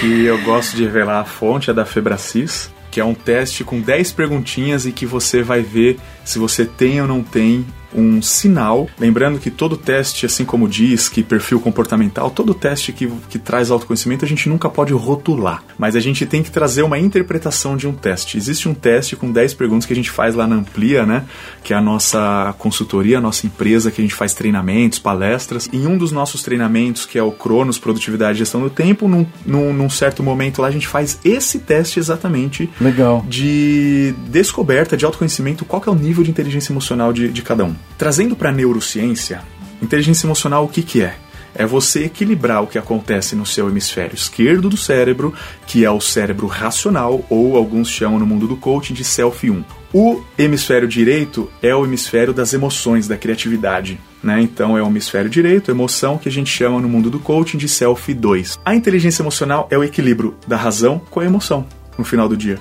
[0.00, 3.80] que eu gosto de revelar a fonte, é da Febracis, que é um teste com
[3.80, 8.88] 10 perguntinhas e que você vai ver se você tem ou não tem um sinal.
[8.98, 13.70] Lembrando que todo teste, assim como diz que perfil comportamental, todo teste que, que traz
[13.70, 17.86] autoconhecimento a gente nunca pode rotular, mas a gente tem que trazer uma interpretação de
[17.86, 18.36] um teste.
[18.36, 21.24] Existe um teste com 10 perguntas que a gente faz lá na Amplia, né?
[21.62, 25.68] Que é a nossa consultoria, a nossa empresa, que a gente faz treinamentos, palestras.
[25.72, 29.26] Em um dos nossos treinamentos, que é o Cronos Produtividade e Gestão do Tempo, num,
[29.44, 33.24] num, num certo momento lá a gente faz esse teste exatamente Legal.
[33.28, 37.64] de descoberta, de autoconhecimento, qual que é o nível de inteligência emocional de, de cada
[37.64, 37.74] um.
[37.96, 39.42] Trazendo para a neurociência,
[39.82, 41.16] inteligência emocional o que, que é?
[41.54, 45.34] É você equilibrar o que acontece no seu hemisfério esquerdo do cérebro,
[45.66, 49.64] que é o cérebro racional, ou alguns chamam no mundo do coaching de Self 1.
[49.92, 53.98] O hemisfério direito é o hemisfério das emoções, da criatividade.
[54.22, 54.40] Né?
[54.42, 57.68] Então é o hemisfério direito, emoção, que a gente chama no mundo do coaching de
[57.68, 58.60] Self 2.
[58.64, 62.58] A inteligência emocional é o equilíbrio da razão com a emoção no final do dia.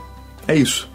[0.48, 0.90] É isso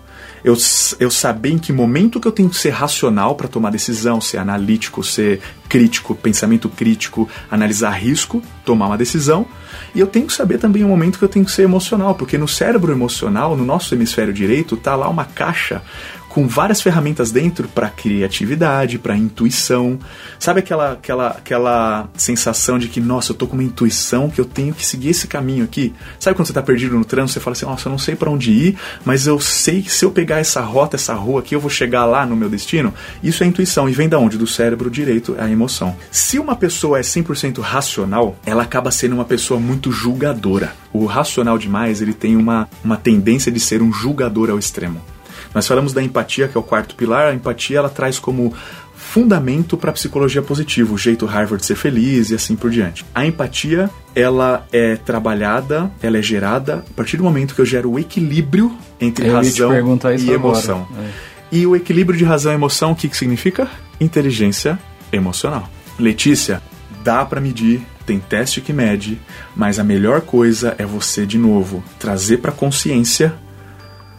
[0.44, 0.56] eu,
[0.98, 4.38] eu saber em que momento que eu tenho que ser racional para tomar decisão, ser
[4.38, 9.46] analítico, ser crítico, pensamento crítico, analisar risco, tomar uma decisão.
[9.94, 12.36] E eu tenho que saber também o momento que eu tenho que ser emocional, porque
[12.36, 15.82] no cérebro emocional, no nosso hemisfério direito, tá lá uma caixa
[16.32, 19.98] com várias ferramentas dentro para criatividade, para intuição.
[20.38, 24.44] Sabe aquela, aquela, aquela sensação de que, nossa, eu tô com uma intuição que eu
[24.46, 25.92] tenho que seguir esse caminho aqui?
[26.18, 28.30] Sabe quando você tá perdido no trânsito, você fala assim, nossa, eu não sei para
[28.30, 31.60] onde ir, mas eu sei que se eu pegar essa rota, essa rua aqui, eu
[31.60, 32.94] vou chegar lá no meu destino?
[33.22, 34.38] Isso é intuição e vem da onde?
[34.38, 35.94] Do cérebro direito, a emoção.
[36.10, 40.72] Se uma pessoa é 100% racional, ela acaba sendo uma pessoa muito julgadora.
[40.94, 45.11] O racional demais, ele tem uma, uma tendência de ser um julgador ao extremo.
[45.54, 47.28] Nós falamos da empatia, que é o quarto pilar.
[47.28, 48.54] A empatia ela traz como
[48.94, 53.04] fundamento para a psicologia positiva, o jeito Harvard de ser feliz e assim por diante.
[53.14, 57.90] A empatia, ela é trabalhada, ela é gerada a partir do momento que eu gero
[57.90, 59.72] o equilíbrio entre Eu razão
[60.18, 60.86] e emoção.
[60.98, 61.10] É.
[61.50, 63.68] E o equilíbrio de razão e emoção, o que, que significa?
[64.00, 64.78] Inteligência
[65.12, 65.68] emocional.
[65.98, 66.62] Letícia,
[67.04, 69.20] dá para medir, tem teste que mede,
[69.54, 73.34] mas a melhor coisa é você, de novo, trazer para consciência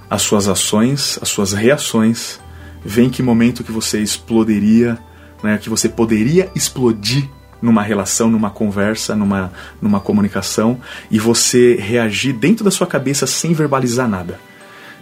[0.09, 2.39] as suas ações, as suas reações,
[2.83, 4.97] ver em que momento que você exploderia,
[5.43, 7.29] né, que você poderia explodir
[7.61, 13.53] numa relação, numa conversa, numa, numa comunicação, e você reagir dentro da sua cabeça sem
[13.53, 14.39] verbalizar nada.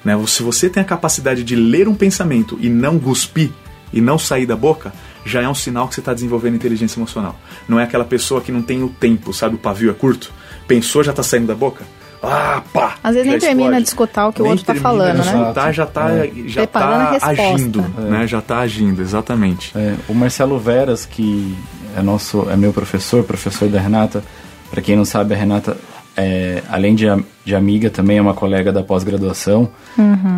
[0.05, 0.13] Né?
[0.27, 3.51] Se você tem a capacidade de ler um pensamento e não cuspir,
[3.93, 4.93] e não sair da boca,
[5.25, 7.37] já é um sinal que você está desenvolvendo inteligência emocional.
[7.67, 9.55] Não é aquela pessoa que não tem o tempo, sabe?
[9.55, 10.31] O pavio é curto.
[10.67, 11.83] Pensou, já está saindo da boca?
[12.23, 12.95] Ah, pá!
[13.03, 13.83] Às vezes nem termina explode.
[13.83, 15.41] de escutar o que o Nem outro tá termina falando, de né?
[15.41, 16.07] escutar, já está
[16.45, 17.53] já Preparando a tá resposta.
[17.55, 18.27] agindo, né?
[18.27, 19.71] Já está agindo, exatamente.
[19.75, 21.57] É, o Marcelo Veras, que
[21.97, 24.23] é nosso, é meu professor, professor da Renata.
[24.69, 25.75] Para quem não sabe, a Renata,
[26.15, 27.05] é, além de,
[27.43, 29.67] de amiga, também é uma colega da pós-graduação.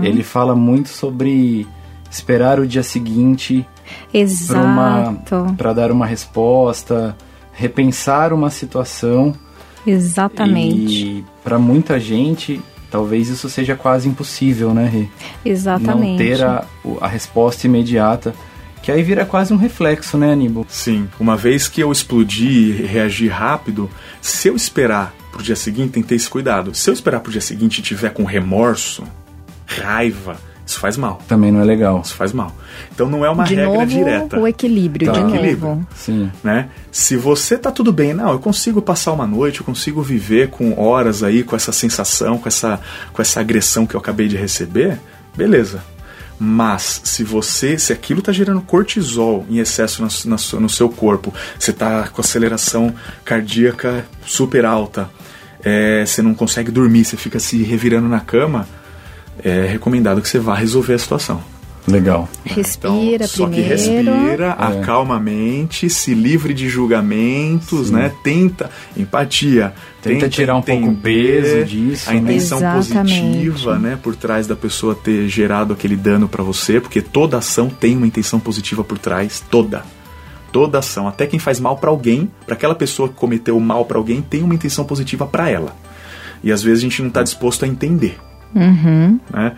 [0.02, 1.68] Ele fala muito sobre
[2.10, 3.66] esperar o dia seguinte
[4.14, 5.54] Exato.
[5.58, 7.16] para dar uma resposta,
[7.52, 9.34] repensar uma situação.
[9.86, 11.06] Exatamente.
[11.06, 15.08] E para muita gente, talvez isso seja quase impossível, né, Rê?
[15.44, 16.12] Exatamente.
[16.12, 16.66] Não ter a,
[17.02, 18.34] a resposta imediata.
[18.82, 20.66] Que aí vira quase um reflexo, né, Aníbal?
[20.68, 23.90] Sim, uma vez que eu explodi e reagi rápido,
[24.22, 26.76] se eu esperar pro dia seguinte, tem que ter esse cuidado.
[26.76, 29.04] Se eu esperar pro dia seguinte e tiver com remorso,
[29.66, 31.20] raiva, isso faz mal.
[31.28, 32.02] Também não é legal.
[32.04, 32.56] Isso faz mal.
[32.94, 34.40] Então não é uma de regra novo, direta.
[34.40, 35.14] o equilíbrio, Tá.
[35.14, 35.36] de novo.
[35.36, 35.88] Equilíbrio.
[35.96, 36.32] Sim.
[36.44, 36.70] né?
[36.92, 40.80] Se você tá tudo bem, não, eu consigo passar uma noite, eu consigo viver com
[40.80, 42.80] horas aí com essa sensação, com essa
[43.12, 45.00] com essa agressão que eu acabei de receber,
[45.36, 45.84] beleza.
[46.40, 51.34] Mas se você, se aquilo tá gerando cortisol em excesso na na no seu corpo,
[51.60, 55.10] você tá com aceleração cardíaca super alta,
[55.64, 58.68] é, você não consegue dormir, você fica se revirando na cama,
[59.44, 61.42] é recomendado que você vá resolver a situação.
[61.86, 62.30] Legal.
[62.46, 63.70] Respira Então, só que primeiro.
[64.14, 64.64] respira, É.
[64.80, 67.94] acalma a mente, se livre de julgamentos, Sim.
[67.96, 68.12] né?
[68.24, 72.20] Tenta empatia, Tenta tirar um pouco o peso disso, a né?
[72.20, 73.22] intenção Exatamente.
[73.22, 74.00] positiva, né?
[74.02, 78.08] Por trás da pessoa ter gerado aquele dano para você, porque toda ação tem uma
[78.08, 79.84] intenção positiva por trás, toda.
[80.54, 83.98] Toda ação, até quem faz mal para alguém, para aquela pessoa que cometeu mal para
[83.98, 85.76] alguém, tem uma intenção positiva para ela.
[86.42, 88.18] E às vezes a gente não tá disposto a entender,
[88.56, 89.20] Uhum.
[89.32, 89.54] né?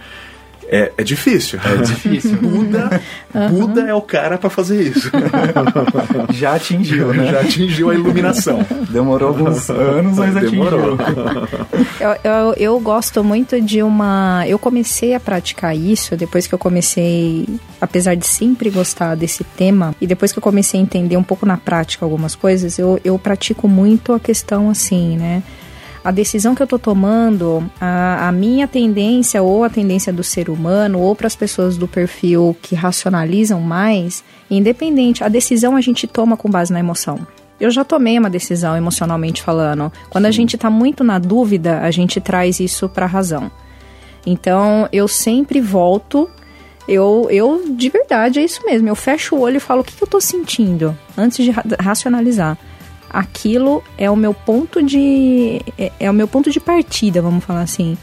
[0.68, 1.60] É, é difícil.
[1.64, 2.38] É difícil.
[2.42, 3.02] Buda,
[3.50, 5.12] Buda é o cara para fazer isso.
[6.34, 7.32] Já atingiu, né?
[7.32, 8.66] Já atingiu a iluminação.
[8.90, 10.96] Demorou alguns anos, mas Demorou.
[10.96, 11.86] atingiu.
[12.00, 14.44] Eu, eu, eu gosto muito de uma.
[14.48, 17.48] Eu comecei a praticar isso depois que eu comecei,
[17.80, 21.46] apesar de sempre gostar desse tema, e depois que eu comecei a entender um pouco
[21.46, 25.44] na prática algumas coisas, eu, eu pratico muito a questão assim, né?
[26.06, 30.52] A decisão que eu tô tomando, a, a minha tendência ou a tendência do ser
[30.52, 36.06] humano ou para as pessoas do perfil que racionalizam mais, independente, a decisão a gente
[36.06, 37.26] toma com base na emoção.
[37.60, 39.92] Eu já tomei uma decisão emocionalmente falando.
[40.08, 43.50] Quando a gente está muito na dúvida, a gente traz isso para a razão.
[44.28, 46.30] Então, eu sempre volto.
[46.88, 48.88] Eu, eu, de verdade, é isso mesmo.
[48.88, 51.64] Eu fecho o olho e falo o que, que eu estou sentindo antes de ra
[51.80, 52.60] racionalizar.
[53.10, 55.62] Aquilo é o meu ponto de.
[55.78, 57.98] É, é o meu ponto de partida, vamos falar assim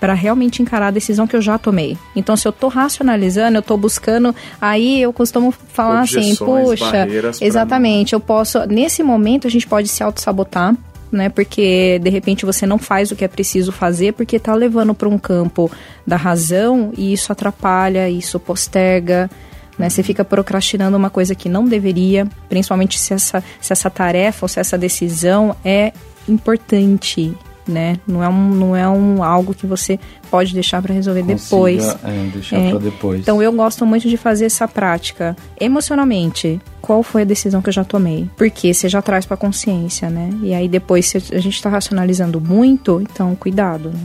[0.00, 1.98] para realmente encarar a decisão que eu já tomei.
[2.14, 7.08] Então, se eu tô racionalizando, eu tô buscando, aí eu costumo falar assim, puxa,
[7.40, 10.76] exatamente, eu posso, nesse momento a gente pode se auto-sabotar,
[11.10, 11.28] né?
[11.28, 15.08] Porque de repente você não faz o que é preciso fazer porque tá levando para
[15.08, 15.70] um campo
[16.06, 19.30] da razão e isso atrapalha, isso posterga,
[19.78, 19.88] né?
[19.88, 24.48] Você fica procrastinando uma coisa que não deveria, principalmente se essa, se essa tarefa ou
[24.48, 25.92] se essa decisão é
[26.28, 27.36] importante
[27.68, 27.98] né?
[28.06, 31.84] Não é um, não é um algo que você pode deixar para resolver Consiga, depois.
[32.02, 32.70] É, deixar é.
[32.70, 33.20] para depois.
[33.20, 36.60] Então eu gosto muito de fazer essa prática emocionalmente.
[36.80, 38.28] Qual foi a decisão que eu já tomei?
[38.36, 40.30] Porque você já traz para consciência, né?
[40.42, 43.90] E aí depois se a gente está racionalizando muito, então cuidado.
[43.90, 44.00] Né?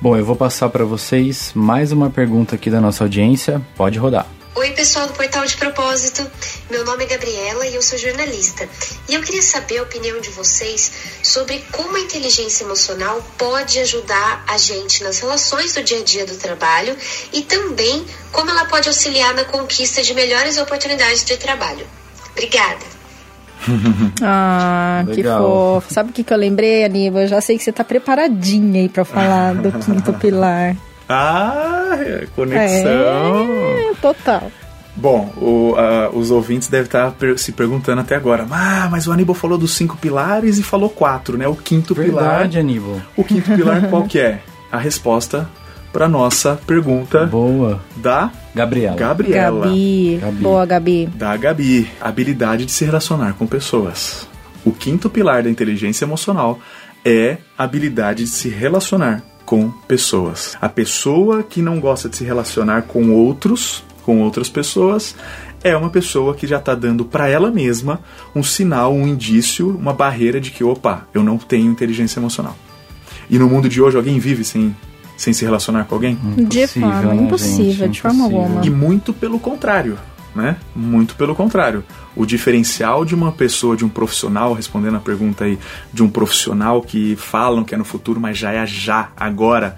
[0.00, 3.60] Bom, eu vou passar para vocês mais uma pergunta aqui da nossa audiência.
[3.76, 4.37] Pode rodar.
[4.58, 6.28] Oi, pessoal do Portal de Propósito.
[6.68, 8.68] Meu nome é Gabriela e eu sou jornalista.
[9.08, 10.90] E eu queria saber a opinião de vocês
[11.22, 16.26] sobre como a inteligência emocional pode ajudar a gente nas relações do dia a dia
[16.26, 16.96] do trabalho
[17.32, 21.86] e também como ela pode auxiliar na conquista de melhores oportunidades de trabalho.
[22.32, 22.84] Obrigada.
[24.20, 25.14] ah, Legal.
[25.14, 25.94] que fofo.
[25.94, 27.22] Sabe o que, que eu lembrei, Aníbal?
[27.22, 30.76] Eu já sei que você está preparadinha aí para falar do quinto pilar.
[31.08, 31.96] Ah,
[32.36, 33.46] conexão.
[33.90, 34.50] É, total.
[34.94, 39.12] Bom, o, uh, os ouvintes devem estar per se perguntando até agora, ah, mas o
[39.12, 41.46] Aníbal falou dos cinco pilares e falou quatro, né?
[41.46, 42.30] O quinto Verdade, pilar.
[42.30, 43.00] Verdade, Aníbal.
[43.16, 44.40] O quinto pilar qual que é?
[44.72, 45.48] A resposta
[45.92, 47.26] para nossa pergunta.
[47.26, 47.80] Boa.
[47.96, 48.96] Da Gabriela.
[48.96, 49.66] Gabriela.
[49.66, 50.18] Gabi.
[50.20, 50.42] Gabi.
[50.42, 51.06] Boa, Gabi.
[51.06, 51.90] Da Gabi.
[52.00, 54.28] Habilidade de se relacionar com pessoas.
[54.64, 56.58] O quinto pilar da inteligência emocional
[57.04, 60.58] é a habilidade de se relacionar com pessoas.
[60.60, 65.16] A pessoa que não gosta de se relacionar com outros, com outras pessoas,
[65.64, 67.98] é uma pessoa que já está dando para ela mesma
[68.36, 72.54] um sinal, um indício, uma barreira de que, opa, eu não tenho inteligência emocional.
[73.30, 74.76] E no mundo de hoje, alguém vive sem,
[75.16, 76.18] sem se relacionar com alguém?
[76.36, 77.92] Impossível, de forma né, impossível, gente?
[77.92, 78.66] de forma alguma.
[78.66, 79.96] E muito pelo contrário
[80.34, 80.56] né?
[80.74, 81.84] Muito pelo contrário.
[82.14, 85.58] O diferencial de uma pessoa, de um profissional, respondendo a pergunta aí,
[85.92, 89.76] de um profissional que falam que é no futuro, mas já é já, agora.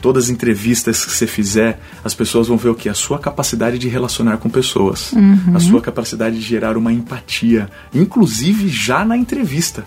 [0.00, 2.88] Todas as entrevistas que você fizer, as pessoas vão ver o que?
[2.88, 5.52] A sua capacidade de relacionar com pessoas, uhum.
[5.54, 9.86] a sua capacidade de gerar uma empatia, inclusive já na entrevista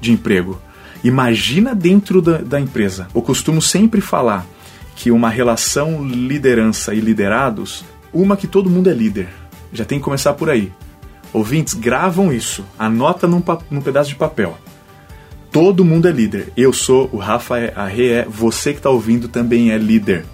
[0.00, 0.60] de emprego.
[1.04, 3.06] Imagina dentro da, da empresa.
[3.14, 4.44] Eu costumo sempre falar
[4.96, 9.28] que uma relação liderança e liderados, uma que todo mundo é líder,
[9.72, 10.72] já tem que começar por aí.
[11.32, 12.64] Ouvintes, gravam isso.
[12.78, 14.58] Anota num, num pedaço de papel.
[15.50, 16.52] Todo mundo é líder.
[16.56, 18.24] Eu sou o Rafa a Rê é.
[18.28, 20.24] Você que está ouvindo também é líder.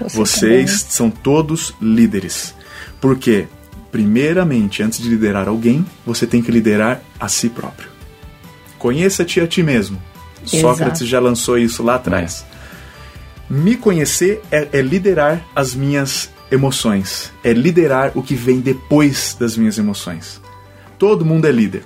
[0.00, 0.90] Você Vocês também.
[0.90, 2.54] são todos líderes.
[3.00, 3.46] Porque,
[3.90, 7.88] primeiramente, antes de liderar alguém, você tem que liderar a si próprio.
[8.78, 10.00] Conheça-te a ti mesmo.
[10.42, 10.60] Exato.
[10.60, 12.44] Sócrates já lançou isso lá atrás.
[12.48, 13.52] É.
[13.52, 19.56] Me conhecer é, é liderar as minhas emoções, é liderar o que vem depois das
[19.56, 20.40] minhas emoções.
[20.98, 21.84] Todo mundo é líder.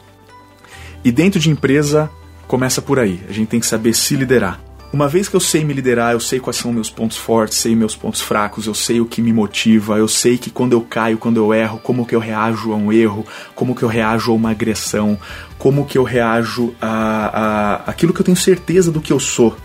[1.05, 2.11] E dentro de empresa,
[2.49, 3.21] começa por aí.
[3.29, 4.61] A gente tem que saber se liderar.
[4.93, 7.77] Uma vez que eu sei me liderar, eu sei quais são meus pontos fortes, sei
[7.77, 11.19] meus pontos fracos, eu sei o que me motiva, eu sei que quando eu caio,
[11.19, 14.35] quando eu erro, como que eu reajo a um erro, como que eu reajo a
[14.35, 15.19] uma agressão,
[15.59, 19.57] como que eu reajo a, a aquilo que eu tenho certeza do que eu sou.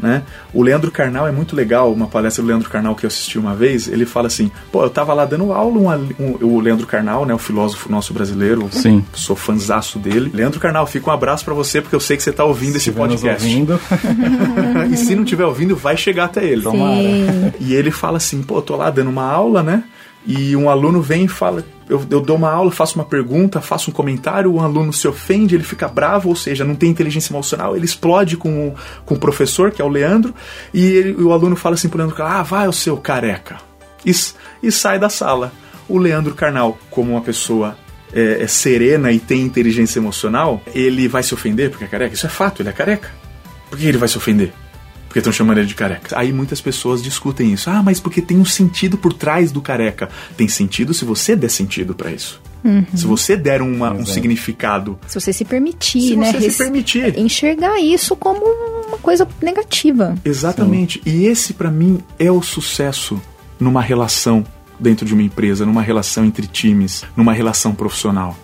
[0.00, 0.22] Né?
[0.52, 3.54] O Leandro Carnal é muito legal, uma palestra do Leandro Carnal que eu assisti uma
[3.54, 7.26] vez, ele fala assim, pô, eu tava lá dando aula, um, um, o Leandro Carnal,
[7.26, 9.04] né, o filósofo nosso brasileiro, Sim.
[9.12, 10.30] sou fanzaço dele.
[10.32, 12.78] Leandro Carnal, fica um abraço para você, porque eu sei que você tá ouvindo se
[12.78, 13.46] esse podcast.
[13.46, 13.80] Ouvindo.
[14.90, 16.62] e se não tiver ouvindo, vai chegar até ele.
[16.62, 17.54] Tomara.
[17.60, 19.84] E ele fala assim, pô, eu tô lá dando uma aula, né,
[20.26, 23.90] e um aluno vem e fala, eu, eu, dou uma aula, faço uma pergunta, faço
[23.90, 27.74] um comentário, o aluno se ofende, ele fica bravo, ou seja, não tem inteligência emocional,
[27.74, 30.34] ele explode com o, com o professor, que é o Leandro,
[30.74, 33.56] e, ele, o aluno fala assim pro Leandro, ah, vai o seu careca,
[34.04, 34.12] e,
[34.62, 35.52] e sai da sala.
[35.88, 37.76] O Leandro Carnal, como uma pessoa
[38.12, 42.14] é, é serena e tem inteligência emocional, ele vai se ofender porque é careca?
[42.14, 43.10] Isso é fato, ele é careca.
[43.68, 44.52] Por que ele vai se ofender?
[45.10, 46.16] Porque estão chamando ele de careca.
[46.16, 47.68] Aí muitas pessoas discutem isso.
[47.68, 50.08] Ah, mas porque tem um sentido por trás do careca.
[50.36, 52.40] Tem sentido se você der sentido para isso.
[52.62, 52.86] Uhum.
[52.94, 54.96] Se você der uma, um significado.
[55.08, 56.30] Se você se permitir, se né?
[56.30, 57.18] Se você se permitir.
[57.18, 58.40] Enxergar isso como
[58.86, 60.14] uma coisa negativa.
[60.24, 61.02] Exatamente.
[61.02, 61.10] Sim.
[61.10, 63.20] E esse, para mim, é o sucesso
[63.58, 64.46] numa relação
[64.78, 68.38] dentro de uma empresa, numa relação entre times, numa relação profissional.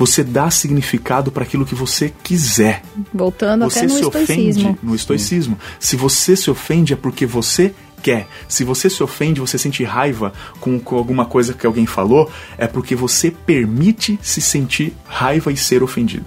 [0.00, 2.80] Você dá significado para aquilo que você quiser.
[3.12, 4.62] Voltando você até no se estoicismo.
[4.70, 5.58] ofende no estoicismo.
[5.78, 8.26] Se você se ofende é porque você quer.
[8.48, 12.66] Se você se ofende, você sente raiva com, com, alguma coisa que alguém falou, é
[12.66, 16.24] porque você permite se sentir raiva e ser ofendido.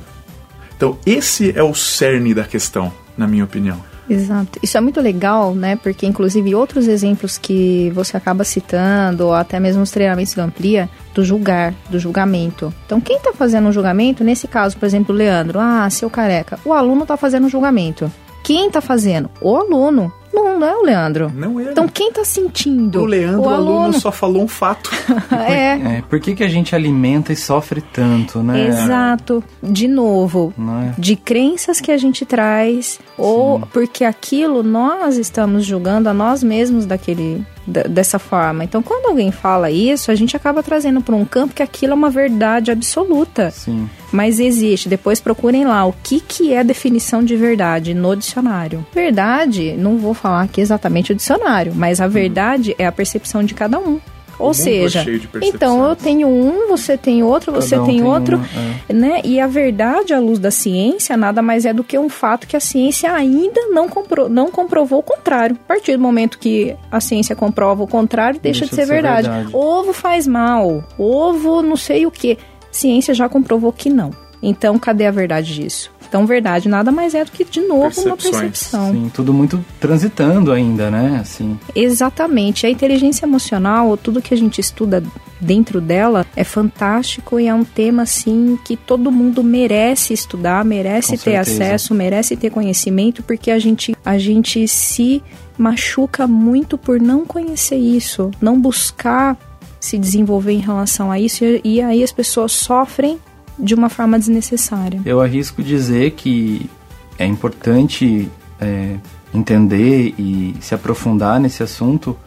[0.78, 3.84] Então, esse é o cerne da questão, na minha opinião.
[4.14, 4.60] Exato.
[4.62, 5.76] Isso é muito legal, né?
[5.76, 10.90] Porque, inclusive, outros exemplos que você acaba citando, ou até mesmo os treinamentos do Amplia,
[11.14, 12.74] do julgar, do julgamento.
[12.86, 16.60] Então, quem está fazendo um julgamento, nesse caso, por exemplo, o Leandro, ah, seu careca,
[16.66, 18.12] o aluno está fazendo um julgamento.
[18.44, 19.30] Quem está fazendo?
[19.42, 20.12] O aluno.
[20.34, 21.32] Não, não é o Leandro.
[21.34, 21.72] Não é.
[21.72, 23.02] Então quem está sentindo?
[23.02, 24.90] O Leandro, o, o aluno só falou um fato.
[25.48, 25.98] é.
[25.98, 26.04] é.
[26.10, 28.68] Por que, que a gente alimenta e sofre tanto, né?
[28.68, 29.44] Exato.
[29.62, 31.00] De novo, é?
[31.00, 33.00] de crenças que a gente traz, Sim.
[33.18, 38.64] ou porque aquilo nós estamos julgando a nós mesmos daquele dessa forma.
[38.64, 41.96] Então, quando alguém fala isso, a gente acaba trazendo para um campo que aquilo é
[41.96, 43.52] uma verdade absoluta.
[43.52, 43.90] Sim.
[44.12, 44.90] Mas existe.
[44.90, 48.86] Depois procurem lá o que, que é a definição de verdade no dicionário.
[48.94, 53.54] Verdade, não vou falar aqui exatamente o dicionário, mas a verdade é a percepção de
[53.54, 54.00] cada um.
[54.44, 55.06] Ou é seja,
[55.42, 58.42] então eu tenho um, você tem outro, você um tem, tem, outro,
[58.90, 58.94] é.
[58.94, 59.22] né?
[59.24, 62.58] E a verdade à luz da ciência nada mais é do que um fato que
[62.58, 65.58] a ciência ainda não, compro não comprovou o contrário.
[65.64, 68.88] A partir do momento que a ciência comprova o contrário, deixa, deixa de, ser, de
[68.88, 69.30] ser verdade.
[69.30, 69.56] verdade.
[69.56, 72.38] Ovo faz mal, ovo não sei o que.
[72.70, 74.12] Ciência já comprovou que não.
[74.42, 75.90] Então, cadê a verdade disso?
[76.14, 78.92] Então, verdade nada mais é do que, de novo, uma percepção.
[78.92, 81.18] Sim, tudo muito transitando ainda, né?
[81.20, 81.58] Assim.
[81.74, 82.68] Exatamente.
[82.68, 85.04] A inteligência emocional, tudo que a gente estuda
[85.42, 91.18] dentro dela é fantástico e é um tema assim que todo mundo merece estudar, merece
[91.18, 95.20] ter acesso, merece ter conhecimento, porque a gente a gente se
[95.58, 99.36] machuca muito por não conhecer isso, não buscar
[99.80, 103.18] se desenvolver em relação a isso e, e aí as pessoas sofrem
[103.58, 105.02] de uma forma desnecessária.
[105.06, 106.70] Eu arrisco dizer que
[107.18, 108.30] é importante
[108.60, 108.96] é,
[109.34, 112.18] entender e se aprofundar nesse assunto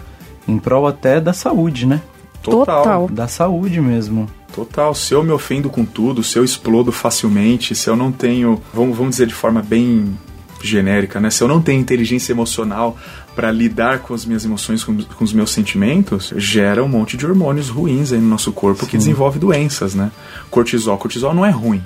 [0.46, 2.00] em prol até da saúde, né?
[2.42, 2.82] Total.
[2.82, 3.08] Total.
[3.08, 4.28] Da saúde mesmo.
[4.54, 4.94] Total.
[4.94, 8.96] Se eu me ofendo com tudo, se eu explodo facilmente, se eu não tenho, vamos,
[8.96, 10.16] vamos dizer de forma bem
[10.62, 11.30] genérica, né?
[11.30, 12.96] Se eu não tenho inteligência emocional
[13.36, 17.26] para lidar com as minhas emoções, com, com, os meus sentimentos, gera um monte de
[17.26, 18.90] hormônios ruins aí no nosso corpo Sim.
[18.90, 20.10] que desenvolve doenças, né?
[20.50, 21.82] Cortisol, cortisol não é ruim.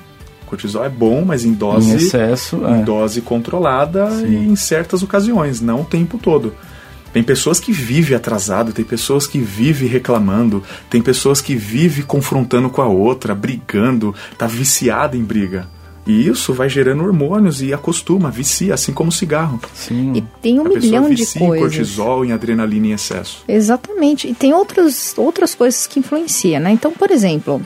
[0.47, 2.85] Cortisol é bom, mas em dose, em excesso, em é.
[2.85, 4.27] dose controlada Sim.
[4.27, 6.55] e em certas ocasiões, não o tempo todo.
[7.13, 12.71] Tem pessoas que vivem atrasado, tem pessoas que vivem reclamando, tem pessoas que vivem confrontando
[12.71, 15.69] com a outra, brigando, tá viciada em briga.
[16.07, 19.61] E isso vai gerando hormônios e acostuma, vicia, assim como o cigarro.
[19.75, 20.13] Sim.
[20.15, 21.37] E tem um a milhão de coisas.
[21.37, 23.45] em cortisol, em adrenalina em excesso.
[23.47, 24.29] Exatamente.
[24.29, 26.71] E tem outros, outras coisas que influenciam, né?
[26.71, 27.61] Então, por exemplo,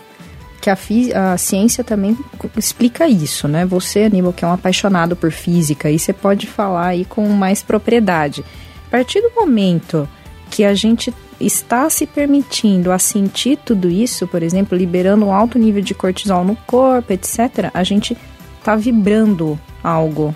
[0.61, 2.17] que a, a ciência também
[2.57, 3.65] explica isso, né?
[3.67, 7.63] Você, Aníbal, que é um apaixonado por física, aí você pode falar aí com mais
[7.63, 8.45] propriedade.
[8.89, 10.09] A partir do momento
[10.51, 15.59] que a gente está se permitindo a sentir tudo isso, por exemplo, liberando um alto
[15.59, 18.17] nível de cortisol no corpo, etc., a gente
[18.59, 20.35] está vibrando algo,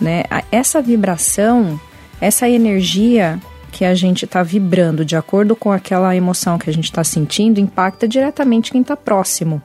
[0.00, 0.24] né?
[0.50, 1.80] Essa vibração,
[2.20, 3.40] essa energia
[3.72, 7.60] que a gente está vibrando de acordo com aquela emoção que a gente está sentindo
[7.60, 9.60] impacta diretamente quem está próximo,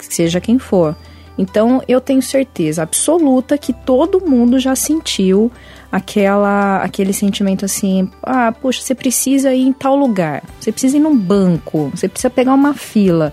[0.00, 0.96] seja quem for.
[1.38, 5.52] Então eu tenho certeza absoluta que todo mundo já sentiu
[5.90, 11.00] aquela aquele sentimento assim, ah, poxa, você precisa ir em tal lugar, você precisa ir
[11.00, 13.32] num banco, você precisa pegar uma fila.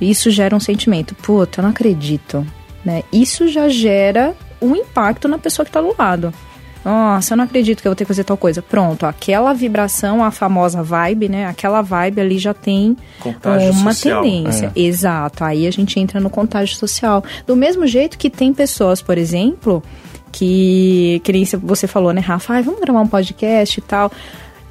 [0.00, 2.46] Isso gera um sentimento, puta, eu não acredito
[2.84, 3.02] né?
[3.12, 6.32] Isso já gera um impacto na pessoa que está do lado.
[6.84, 8.62] Nossa, eu não acredito que eu vou ter que fazer tal coisa.
[8.62, 11.44] Pronto, aquela vibração, a famosa vibe, né?
[11.46, 14.72] Aquela vibe ali já tem contágio uma social, tendência.
[14.74, 14.80] É.
[14.80, 15.44] Exato.
[15.44, 17.22] Aí a gente entra no contágio social.
[17.46, 19.82] Do mesmo jeito que tem pessoas, por exemplo,
[20.30, 22.54] que, que você falou, né, Rafa?
[22.54, 24.10] Ah, vamos gravar um podcast e tal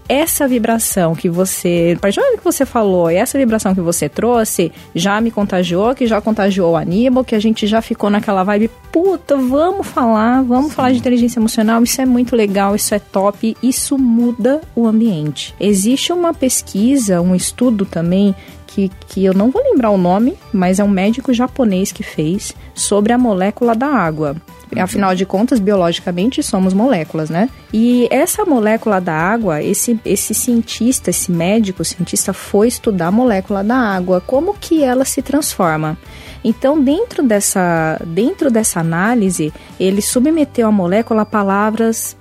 [0.09, 5.29] essa vibração que você, momento que você falou, essa vibração que você trouxe, já me
[5.29, 9.85] contagiou, que já contagiou o Aníbal, que a gente já ficou naquela vibe, puta, vamos
[9.87, 10.75] falar, vamos Sim.
[10.75, 15.53] falar de inteligência emocional, isso é muito legal, isso é top, isso muda o ambiente.
[15.59, 18.33] Existe uma pesquisa, um estudo também
[18.65, 22.53] que, que, eu não vou lembrar o nome, mas é um médico japonês que fez
[22.73, 24.35] sobre a molécula da água.
[24.75, 27.49] Afinal de contas, biologicamente somos moléculas, né?
[27.73, 33.63] E essa molécula da água, esse, esse cientista, esse médico, cientista foi estudar a molécula
[33.63, 35.97] da água, como que ela se transforma.
[36.43, 42.15] Então, dentro dessa, dentro dessa análise, ele submeteu a molécula a palavras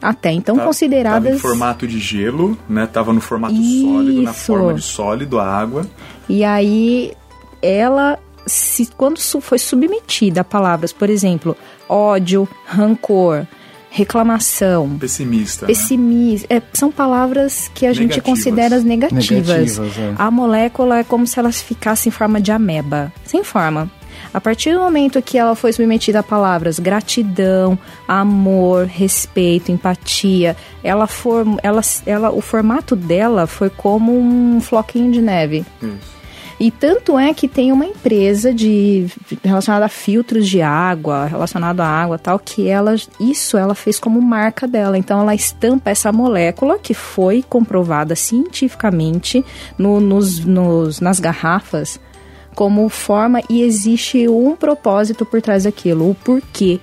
[0.00, 1.24] até então tá, consideradas.
[1.24, 2.86] Tava em formato de gelo, né?
[2.86, 3.82] Tava no formato Isso.
[3.82, 5.86] sólido, na forma de sólido, a água.
[6.28, 7.12] E aí,
[7.60, 8.18] ela,
[8.48, 11.56] se, quando foi submetida a palavras, por exemplo,
[11.88, 13.46] ódio, rancor,
[13.90, 16.60] reclamação, pessimista, pessimista, né?
[16.60, 18.14] é, são palavras que a negativas.
[18.14, 19.78] gente considera negativas.
[19.78, 20.14] negativas é.
[20.16, 23.90] A molécula é como se ela ficasse em forma de ameba, sem forma.
[24.32, 31.06] A partir do momento que ela foi submetida a palavras gratidão, amor, respeito, empatia, ela
[31.06, 35.64] form, ela, ela, o formato dela foi como um floquinho de neve.
[35.80, 36.17] Isso.
[36.60, 39.06] E tanto é que tem uma empresa de
[39.44, 44.20] relacionada a filtros de água, relacionado à água tal, que ela isso ela fez como
[44.20, 44.98] marca dela.
[44.98, 49.44] Então ela estampa essa molécula que foi comprovada cientificamente
[49.78, 52.00] no, nos, nos, nas garrafas
[52.56, 56.80] como forma e existe um propósito por trás daquilo, o porquê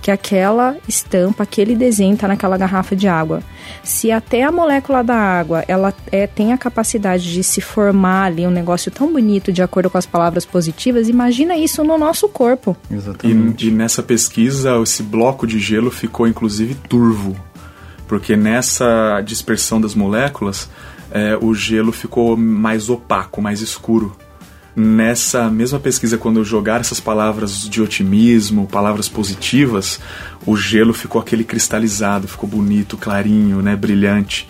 [0.00, 3.42] que aquela estampa, aquele desenho está naquela garrafa de água.
[3.82, 8.46] Se até a molécula da água ela é, tem a capacidade de se formar ali
[8.46, 12.76] um negócio tão bonito de acordo com as palavras positivas, imagina isso no nosso corpo.
[12.90, 13.66] Exatamente.
[13.66, 17.36] E, e nessa pesquisa, esse bloco de gelo ficou inclusive turvo,
[18.06, 20.70] porque nessa dispersão das moléculas,
[21.10, 24.16] é, o gelo ficou mais opaco, mais escuro
[24.78, 29.98] nessa mesma pesquisa, quando eu jogar essas palavras de otimismo, palavras positivas,
[30.46, 34.48] o gelo ficou aquele cristalizado, ficou bonito, clarinho, né, brilhante.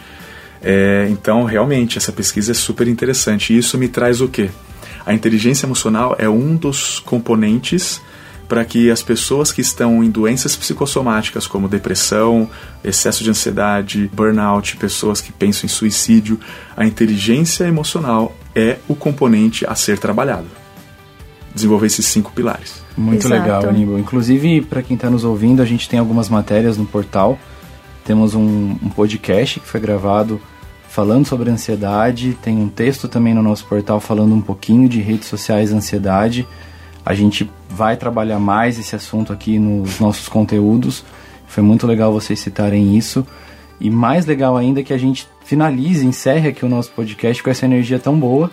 [0.60, 3.54] É, então, realmente, essa pesquisa é super interessante.
[3.54, 4.50] E isso me traz o quê?
[5.06, 7.98] A inteligência emocional é um dos componentes
[8.46, 12.50] para que as pessoas que estão em doenças psicossomáticas como depressão,
[12.84, 16.38] excesso de ansiedade, burnout, pessoas que pensam em suicídio,
[16.76, 20.46] a inteligência emocional é o componente a ser trabalhado.
[21.54, 22.82] Desenvolver esses cinco pilares.
[22.96, 23.42] Muito Exato.
[23.42, 23.98] legal, Aníbal.
[23.98, 27.38] Inclusive, para quem está nos ouvindo, a gente tem algumas matérias no portal.
[28.04, 30.40] Temos um, um podcast que foi gravado
[30.88, 32.36] falando sobre ansiedade.
[32.42, 36.46] Tem um texto também no nosso portal falando um pouquinho de redes sociais e ansiedade.
[37.04, 41.04] A gente vai trabalhar mais esse assunto aqui nos nossos conteúdos.
[41.46, 43.26] Foi muito legal vocês citarem isso.
[43.80, 47.64] E mais legal ainda que a gente finalize, encerre aqui o nosso podcast com essa
[47.64, 48.50] energia tão boa.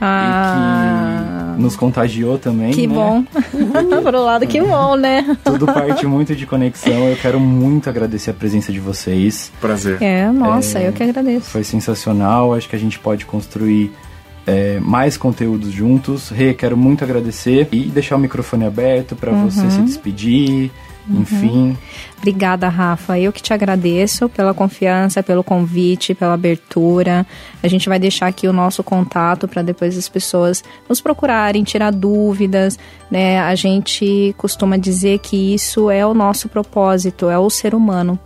[0.00, 2.72] Ah, e que nos contagiou também.
[2.72, 2.94] Que né?
[2.94, 3.22] bom.
[4.02, 5.36] Por um lado, que bom, né?
[5.44, 7.08] Tudo parte muito de conexão.
[7.08, 9.52] Eu quero muito agradecer a presença de vocês.
[9.60, 10.02] Prazer.
[10.02, 11.50] É, nossa, é, eu que agradeço.
[11.50, 12.54] Foi sensacional.
[12.54, 13.92] Acho que a gente pode construir
[14.46, 16.30] é, mais conteúdos juntos.
[16.30, 19.48] Rê, quero muito agradecer e deixar o microfone aberto para uhum.
[19.48, 20.70] você se despedir.
[21.08, 21.20] Uhum.
[21.20, 21.78] Enfim.
[22.18, 23.18] Obrigada, Rafa.
[23.18, 27.26] Eu que te agradeço pela confiança, pelo convite, pela abertura.
[27.62, 31.90] A gente vai deixar aqui o nosso contato para depois as pessoas nos procurarem, tirar
[31.90, 32.78] dúvidas.
[33.10, 33.40] Né?
[33.40, 38.18] A gente costuma dizer que isso é o nosso propósito, é o ser humano.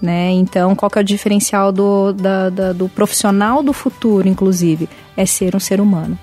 [0.00, 0.30] Né?
[0.32, 4.88] Então, qual que é o diferencial do, da, da, do profissional do futuro, inclusive?
[5.16, 6.16] É ser um ser humano.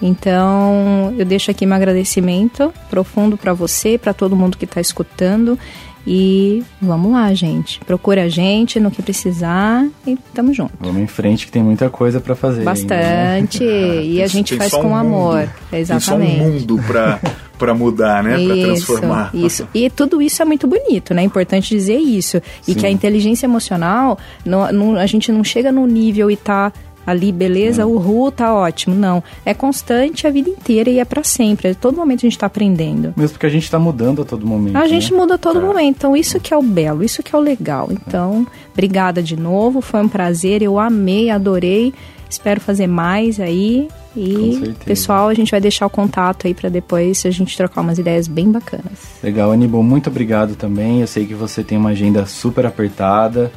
[0.00, 5.58] Então, eu deixo aqui meu agradecimento profundo para você, para todo mundo que está escutando.
[6.06, 7.80] E vamos lá, gente.
[7.80, 10.72] Procura a gente no que precisar e tamo junto.
[10.78, 12.62] Vamos em frente que tem muita coisa para fazer.
[12.62, 13.64] Bastante.
[13.64, 14.04] Ainda, né?
[14.06, 15.48] E a gente faz com um amor.
[15.72, 16.30] Exatamente.
[16.30, 17.20] Tem só um mundo para
[17.58, 18.36] para mudar, né?
[18.44, 19.30] Para transformar.
[19.34, 19.66] Isso.
[19.74, 21.22] E tudo isso é muito bonito, né?
[21.22, 22.40] É importante dizer isso.
[22.68, 22.74] E Sim.
[22.74, 26.72] que a inteligência emocional, não, não, a gente não chega no nível e tá
[27.06, 28.94] ali, beleza, o RU tá ótimo.
[28.94, 31.68] Não, é constante a vida inteira e é para sempre.
[31.68, 33.14] A todo momento a gente tá aprendendo.
[33.16, 34.76] Mesmo porque a gente tá mudando a todo momento.
[34.76, 34.88] A né?
[34.88, 35.62] gente muda a todo é.
[35.62, 35.96] momento.
[35.96, 37.88] Então isso que é o belo, isso que é o legal.
[37.90, 41.94] Então, obrigada de novo, foi um prazer, eu amei, adorei.
[42.28, 43.88] Espero fazer mais aí.
[44.16, 47.98] E, pessoal, a gente vai deixar o contato aí para depois a gente trocar umas
[47.98, 49.20] ideias bem bacanas.
[49.22, 51.02] Legal, Aníbal, muito obrigado também.
[51.02, 53.52] Eu sei que você tem uma agenda super apertada.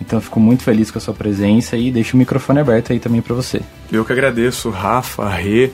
[0.00, 2.98] Então eu fico muito feliz com a sua presença e deixo o microfone aberto aí
[2.98, 3.60] também para você.
[3.90, 5.70] Eu que agradeço, Rafa, Rê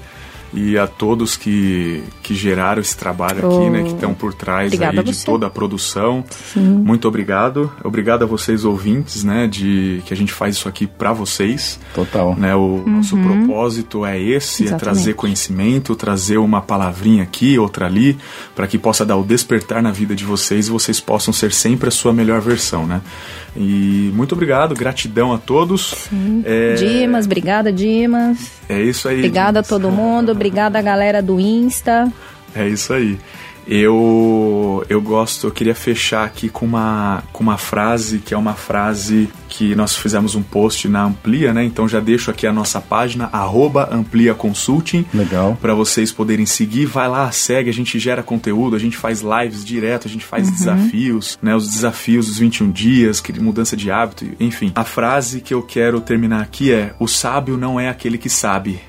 [0.54, 3.56] e a todos que, que geraram esse trabalho oh.
[3.56, 6.22] aqui, né, que estão por trás aí de toda a produção.
[6.52, 6.60] Sim.
[6.60, 7.72] Muito obrigado.
[7.82, 11.80] Obrigado a vocês ouvintes, né, de que a gente faz isso aqui para vocês.
[11.94, 12.36] Total.
[12.36, 12.96] Né, o uhum.
[12.96, 14.74] nosso propósito é esse, Exatamente.
[14.74, 18.18] é trazer conhecimento, trazer uma palavrinha aqui, outra ali,
[18.54, 21.88] para que possa dar o despertar na vida de vocês e vocês possam ser sempre
[21.88, 23.00] a sua melhor versão, né?
[23.56, 26.08] E muito obrigado, gratidão a todos.
[26.08, 26.42] Sim.
[26.44, 26.74] É...
[26.74, 28.50] Dimas, obrigada, Dimas.
[28.68, 29.18] É isso aí.
[29.18, 29.66] Obrigada Dimas.
[29.66, 32.10] a todo mundo, obrigada a galera do Insta.
[32.54, 33.18] É isso aí.
[33.66, 38.54] Eu, eu gosto, eu queria fechar aqui com uma, com uma frase que é uma
[38.54, 41.62] frase que nós fizemos um post na Amplia, né?
[41.62, 45.04] Então já deixo aqui a nossa página, arroba Amplia Consulting.
[45.12, 45.58] Legal.
[45.60, 46.86] Para vocês poderem seguir.
[46.86, 50.48] Vai lá, segue, a gente gera conteúdo, a gente faz lives direto, a gente faz
[50.48, 50.54] uhum.
[50.54, 51.54] desafios, né?
[51.54, 54.72] Os desafios dos 21 dias, que mudança de hábito, enfim.
[54.74, 58.80] A frase que eu quero terminar aqui é: o sábio não é aquele que sabe,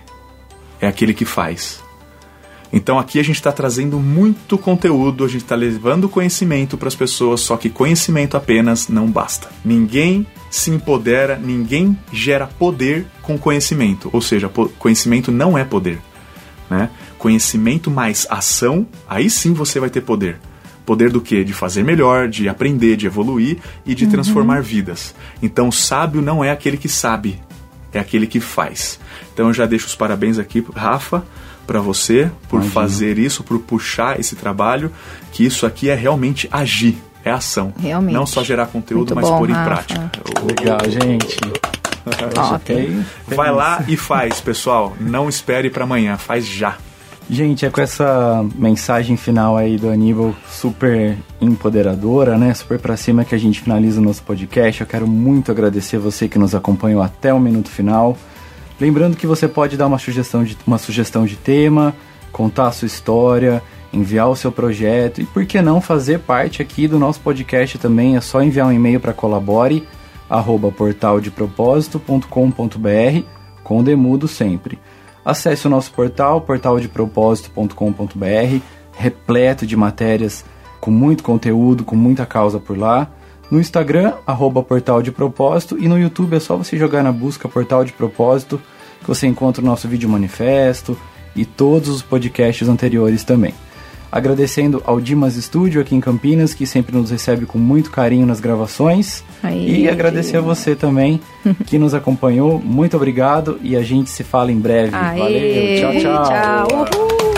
[0.80, 1.84] é aquele que faz.
[2.72, 6.95] Então aqui a gente está trazendo muito conteúdo, a gente está levando conhecimento para as
[6.95, 9.49] pessoas, só que conhecimento apenas não basta.
[9.64, 14.47] Ninguém se empodera, ninguém gera poder com conhecimento, ou seja,
[14.78, 15.99] conhecimento não é poder.
[16.70, 16.91] Né?
[17.18, 20.39] Conhecimento mais ação, aí sim você vai ter poder.
[20.86, 21.43] Poder do que?
[21.43, 24.12] De fazer melhor, de aprender, de evoluir e de uhum.
[24.12, 25.16] transformar vidas.
[25.41, 27.41] Então, sábio não é aquele que sabe,
[27.91, 28.99] é aquele que faz.
[29.34, 31.26] Então, eu já deixo os parabéns aqui, Rafa,
[31.66, 32.74] para você por Imagina.
[32.74, 34.91] fazer isso, por puxar esse trabalho,
[35.32, 37.74] que isso aqui é realmente agir, é ação.
[37.80, 38.13] Realmente.
[38.13, 39.65] Não só gerar conteúdo, Muito mas bom, pôr em Rafa.
[39.65, 40.11] prática.
[40.45, 41.38] Legal, gente.
[42.55, 43.03] okay.
[43.28, 44.93] Vai lá e faz, pessoal.
[44.99, 46.78] Não espere para amanhã, faz já.
[47.30, 52.53] Gente, é com essa mensagem final aí do Aníbal super empoderadora, né?
[52.53, 54.82] Super pra cima que a gente finaliza o nosso podcast.
[54.82, 58.17] Eu quero muito agradecer você que nos acompanhou até o minuto final.
[58.80, 61.95] Lembrando que você pode dar uma sugestão de, uma sugestão de tema,
[62.32, 63.63] contar a sua história,
[63.94, 68.18] enviar o seu projeto e por que não fazer parte aqui do nosso podcast também.
[68.18, 69.88] É só enviar um e-mail para colabore
[70.30, 73.24] arroba portaldepropósito.com.br
[73.64, 74.80] com demudo sempre.
[75.24, 78.60] Acesse o nosso portal, portaldepropósito.com.br,
[78.98, 80.44] repleto de matérias
[80.82, 83.10] com muito conteúdo, com muita causa por lá.
[83.50, 87.48] No Instagram, arroba Portal de Propósito, e no YouTube é só você jogar na busca
[87.48, 88.60] Portal de Propósito,
[89.00, 90.98] que você encontra o nosso vídeo manifesto
[91.36, 93.54] e todos os podcasts anteriores também.
[94.14, 98.39] Agradecendo ao Dimas Studio aqui em Campinas, que sempre nos recebe com muito carinho nas
[98.39, 99.24] gravações.
[99.41, 101.20] Aí, e agradecer a você também
[101.66, 102.61] que nos acompanhou.
[102.64, 104.95] Muito obrigado e a gente se fala em breve.
[104.95, 106.86] Aê, Valeu, tchau, tchau.
[106.86, 107.33] tchau.